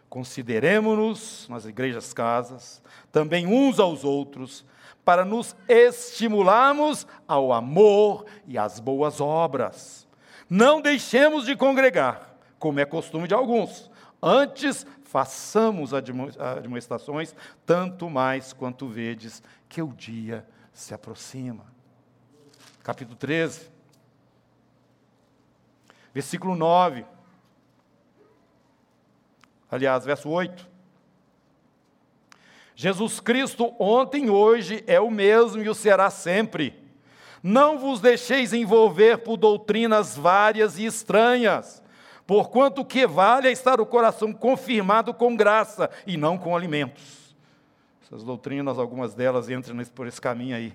Consideremos-nos, 0.09 1.49
nas 1.49 1.65
igrejas 1.67 2.13
casas, 2.13 2.83
também 3.13 3.47
uns 3.47 3.79
aos 3.79 4.05
outros, 4.05 4.65
para 5.05 5.25
nos 5.25 5.55
estimularmos 5.69 7.07
ao 7.29 7.53
amor 7.53 8.25
e 8.47 8.59
às 8.59 8.81
boas 8.81 9.21
obras. 9.21 10.07
Não 10.49 10.81
deixemos 10.81 11.45
de 11.45 11.57
congregar, 11.57 12.35
como 12.59 12.81
é 12.81 12.85
costume 12.85 13.29
de 13.29 13.35
alguns. 13.35 13.91
Antes, 14.23 14.87
façamos 15.05 15.93
administrações, 15.95 17.35
tanto 17.65 18.09
mais 18.09 18.53
quanto 18.53 18.89
vedes 18.89 19.43
que 19.69 19.83
o 19.83 19.93
dia 19.93 20.47
se 20.73 20.95
aproxima 20.95 21.77
capítulo 22.87 23.17
13, 23.17 23.69
versículo 26.17 26.57
9. 26.57 27.05
Aliás, 29.71 30.03
verso 30.07 30.31
8. 30.31 30.67
Jesus 32.75 33.21
Cristo 33.21 33.75
ontem, 33.79 34.31
hoje 34.31 34.83
é 34.87 34.99
o 34.99 35.11
mesmo 35.11 35.63
e 35.63 35.69
o 35.69 35.75
será 35.75 36.09
sempre. 36.09 36.83
Não 37.43 37.79
vos 37.79 38.01
deixeis 38.01 38.55
envolver 38.55 39.19
por 39.19 39.37
doutrinas 39.37 40.17
várias 40.17 40.79
e 40.79 40.87
estranhas, 40.87 41.83
porquanto 42.27 42.83
que 42.83 43.07
vale 43.07 43.49
é 43.49 43.53
estar 43.53 43.79
o 43.79 43.85
coração 43.85 44.33
confirmado 44.33 45.13
com 45.13 45.37
graça 45.37 45.91
e 46.07 46.17
não 46.17 46.39
com 46.39 46.57
alimentos. 46.57 47.37
Essas 48.03 48.25
doutrinas, 48.25 48.79
algumas 48.79 49.15
delas 49.15 49.51
entram 49.51 49.85
por 49.95 50.07
esse 50.07 50.21
caminho 50.21 50.57
aí 50.57 50.73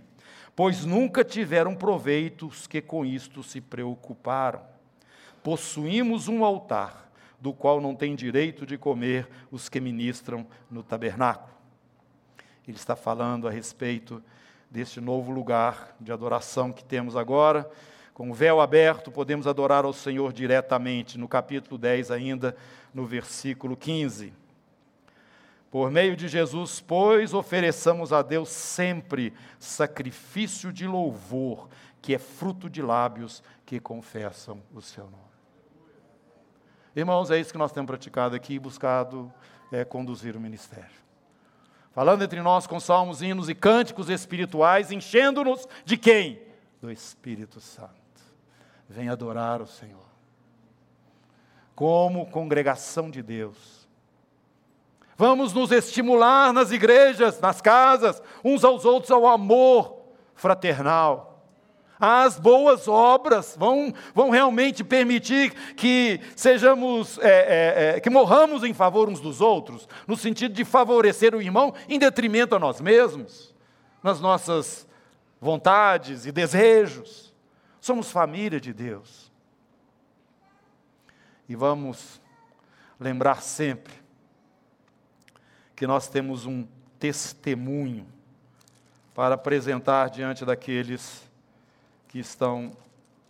pois 0.56 0.86
nunca 0.86 1.24
tiveram 1.24 1.74
proveitos 1.74 2.68
que 2.68 2.82
com 2.82 3.06
isto 3.06 3.42
se 3.42 3.62
preocuparam. 3.62 4.71
Possuímos 5.44 6.28
um 6.28 6.44
altar, 6.46 7.12
do 7.40 7.52
qual 7.52 7.82
não 7.82 7.96
tem 7.96 8.16
direito 8.16 8.66
de 8.66 8.78
comer 8.78 9.28
os 9.50 9.68
que 9.68 9.82
ministram 9.82 10.46
no 10.70 10.84
tabernáculo. 10.84 11.52
Ele 12.68 12.78
está 12.78 12.96
falando 12.96 13.48
a 13.48 13.52
respeito 13.52 14.24
deste 14.70 15.02
novo 15.02 15.32
lugar 15.32 15.96
de 16.00 16.12
adoração 16.12 16.72
que 16.72 16.84
temos 16.84 17.16
agora. 17.16 17.70
Com 18.14 18.30
o 18.30 18.34
véu 18.34 18.62
aberto, 18.62 19.12
podemos 19.12 19.48
adorar 19.48 19.84
ao 19.84 19.92
Senhor 19.92 20.32
diretamente, 20.32 21.18
no 21.18 21.28
capítulo 21.28 21.78
10, 21.78 22.12
ainda 22.12 22.56
no 22.94 23.06
versículo 23.06 23.76
15. 23.76 24.32
Por 25.72 25.90
meio 25.90 26.16
de 26.16 26.28
Jesus, 26.28 26.80
pois, 26.80 27.34
ofereçamos 27.34 28.14
a 28.14 28.22
Deus 28.22 28.50
sempre 28.50 29.34
sacrifício 29.58 30.72
de 30.72 30.86
louvor, 30.86 31.70
que 32.02 32.14
é 32.14 32.20
fruto 32.20 32.70
de 32.70 32.82
lábios 32.82 33.42
que 33.66 33.80
confessam 33.80 34.62
o 34.74 34.82
seu 34.82 35.06
nome. 35.06 35.31
Irmãos, 36.96 37.32
é 37.32 37.40
isso 37.40 37.52
que 37.52 37.58
nós 37.58 37.72
temos 37.72 37.88
praticado 37.88 38.36
aqui 38.36 38.56
e 38.56 38.60
buscado 38.60 39.32
é, 39.72 39.86
conduzir 39.86 40.36
o 40.36 40.40
ministério. 40.40 41.02
Falando 41.94 42.24
entre 42.24 42.42
nós 42.42 42.68
com 42.68 42.80
salmos, 42.80 43.22
hinos 43.22 43.50
e 43.50 43.56
cânticos 43.56 44.10
espirituais, 44.10 44.92
enchendo-nos 44.92 45.68
de 45.84 45.98
quem? 45.98 46.42
Do 46.82 46.92
Espírito 46.92 47.60
Santo. 47.60 47.92
Vem 48.90 49.10
adorar 49.10 49.62
o 49.62 49.68
Senhor. 49.68 50.10
Como 51.76 52.30
congregação 52.30 53.10
de 53.10 53.22
Deus 53.22 53.82
Vamos 55.22 55.54
nos 55.54 55.72
estimular 55.72 56.52
nas 56.52 56.72
igrejas, 56.72 57.40
nas 57.40 57.62
casas, 57.62 58.20
uns 58.44 58.64
aos 58.64 58.86
outros 58.86 59.12
ao 59.12 59.28
amor 59.28 60.02
fraternal. 60.34 61.31
As 62.04 62.40
boas 62.40 62.88
obras 62.88 63.56
vão, 63.56 63.94
vão 64.12 64.32
realmente 64.32 64.84
permitir 64.84 65.52
que 65.76 66.20
sejamos, 66.36 67.20
é, 67.20 67.30
é, 67.30 67.98
é, 67.98 68.00
que 68.00 68.10
morramos 68.10 68.64
em 68.64 68.74
favor 68.74 69.08
uns 69.08 69.20
dos 69.20 69.40
outros, 69.40 69.88
no 70.08 70.18
sentido 70.18 70.56
de 70.56 70.66
favorecer 70.66 71.36
o 71.36 71.42
irmão 71.42 71.76
em 71.88 72.00
detrimento 72.00 72.56
a 72.56 72.60
nós 72.60 72.82
mesmos, 72.82 73.54
nas 74.02 74.20
nossas 74.20 74.88
vontades 75.40 76.26
e 76.26 76.32
desejos. 76.32 77.32
Somos 77.80 78.10
família 78.10 78.60
de 78.60 78.74
Deus. 78.74 79.32
E 81.48 81.56
vamos 81.56 82.20
lembrar 83.00 83.44
sempre 83.44 83.94
que 85.76 85.86
nós 85.86 86.08
temos 86.08 86.48
um 86.48 86.68
testemunho 86.98 88.08
para 89.14 89.36
apresentar 89.36 90.10
diante 90.10 90.44
daqueles 90.44 91.30
que 92.12 92.20
estão 92.20 92.72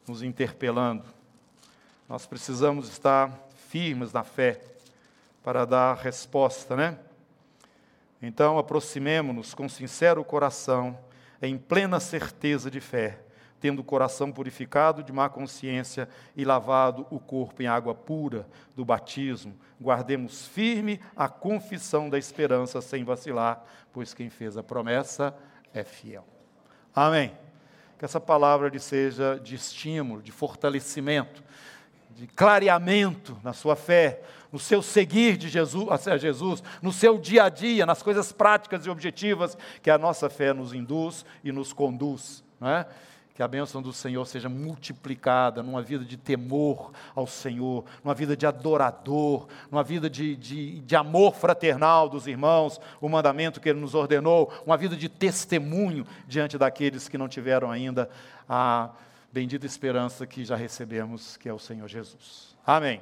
nos 0.07 0.23
interpelando. 0.23 1.03
Nós 2.09 2.25
precisamos 2.25 2.89
estar 2.89 3.31
firmes 3.69 4.11
na 4.11 4.23
fé 4.23 4.59
para 5.43 5.65
dar 5.65 5.93
resposta, 5.95 6.75
né? 6.75 6.97
Então, 8.21 8.57
aproximemo-nos 8.57 9.53
com 9.53 9.69
sincero 9.69 10.23
coração, 10.23 10.97
em 11.41 11.57
plena 11.57 11.99
certeza 11.99 12.69
de 12.69 12.79
fé, 12.79 13.19
tendo 13.59 13.79
o 13.79 13.83
coração 13.83 14.31
purificado 14.31 15.03
de 15.03 15.13
má 15.13 15.29
consciência 15.29 16.09
e 16.35 16.43
lavado 16.43 17.05
o 17.11 17.19
corpo 17.19 17.61
em 17.61 17.67
água 17.67 17.93
pura 17.93 18.47
do 18.75 18.83
batismo, 18.83 19.55
guardemos 19.79 20.47
firme 20.47 20.99
a 21.15 21.29
confissão 21.29 22.09
da 22.09 22.17
esperança 22.17 22.81
sem 22.81 23.03
vacilar, 23.03 23.63
pois 23.93 24.13
quem 24.13 24.29
fez 24.29 24.57
a 24.57 24.63
promessa 24.63 25.35
é 25.73 25.83
fiel. 25.83 26.25
Amém. 26.93 27.40
Que 28.01 28.05
essa 28.05 28.19
palavra 28.19 28.67
lhe 28.67 28.79
seja 28.79 29.39
de 29.39 29.53
estímulo, 29.53 30.23
de 30.23 30.31
fortalecimento, 30.31 31.43
de 32.15 32.25
clareamento 32.25 33.37
na 33.43 33.53
sua 33.53 33.75
fé, 33.75 34.23
no 34.51 34.57
seu 34.57 34.81
seguir 34.81 35.37
de 35.37 35.47
Jesus, 35.47 36.07
a 36.07 36.17
Jesus, 36.17 36.63
no 36.81 36.91
seu 36.91 37.19
dia 37.19 37.43
a 37.43 37.49
dia, 37.49 37.85
nas 37.85 38.01
coisas 38.01 38.31
práticas 38.31 38.87
e 38.87 38.89
objetivas 38.89 39.55
que 39.83 39.91
a 39.91 39.99
nossa 39.99 40.31
fé 40.31 40.51
nos 40.51 40.73
induz 40.73 41.23
e 41.43 41.51
nos 41.51 41.73
conduz. 41.73 42.43
Não 42.59 42.69
é? 42.69 42.87
Que 43.33 43.41
a 43.41 43.47
bênção 43.47 43.81
do 43.81 43.93
Senhor 43.93 44.25
seja 44.25 44.49
multiplicada 44.49 45.63
numa 45.63 45.81
vida 45.81 46.03
de 46.03 46.17
temor 46.17 46.91
ao 47.15 47.25
Senhor, 47.25 47.85
numa 48.03 48.13
vida 48.13 48.35
de 48.35 48.45
adorador, 48.45 49.47
numa 49.71 49.83
vida 49.83 50.09
de, 50.09 50.35
de, 50.35 50.79
de 50.81 50.95
amor 50.95 51.35
fraternal 51.35 52.09
dos 52.09 52.27
irmãos, 52.27 52.79
o 52.99 53.07
mandamento 53.07 53.61
que 53.61 53.69
Ele 53.69 53.79
nos 53.79 53.95
ordenou, 53.95 54.51
uma 54.65 54.77
vida 54.77 54.95
de 54.95 55.07
testemunho 55.07 56.05
diante 56.27 56.57
daqueles 56.57 57.07
que 57.07 57.17
não 57.17 57.27
tiveram 57.27 57.71
ainda 57.71 58.09
a 58.47 58.89
bendita 59.31 59.65
esperança 59.65 60.27
que 60.27 60.43
já 60.43 60.55
recebemos, 60.55 61.37
que 61.37 61.47
é 61.47 61.53
o 61.53 61.59
Senhor 61.59 61.87
Jesus. 61.87 62.55
Amém. 62.65 63.01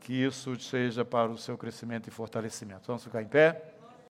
Que 0.00 0.12
isso 0.12 0.58
seja 0.60 1.04
para 1.04 1.30
o 1.30 1.38
seu 1.38 1.56
crescimento 1.56 2.08
e 2.08 2.10
fortalecimento. 2.10 2.82
Vamos 2.86 3.04
ficar 3.04 3.22
em 3.22 3.26
pé? 3.26 3.75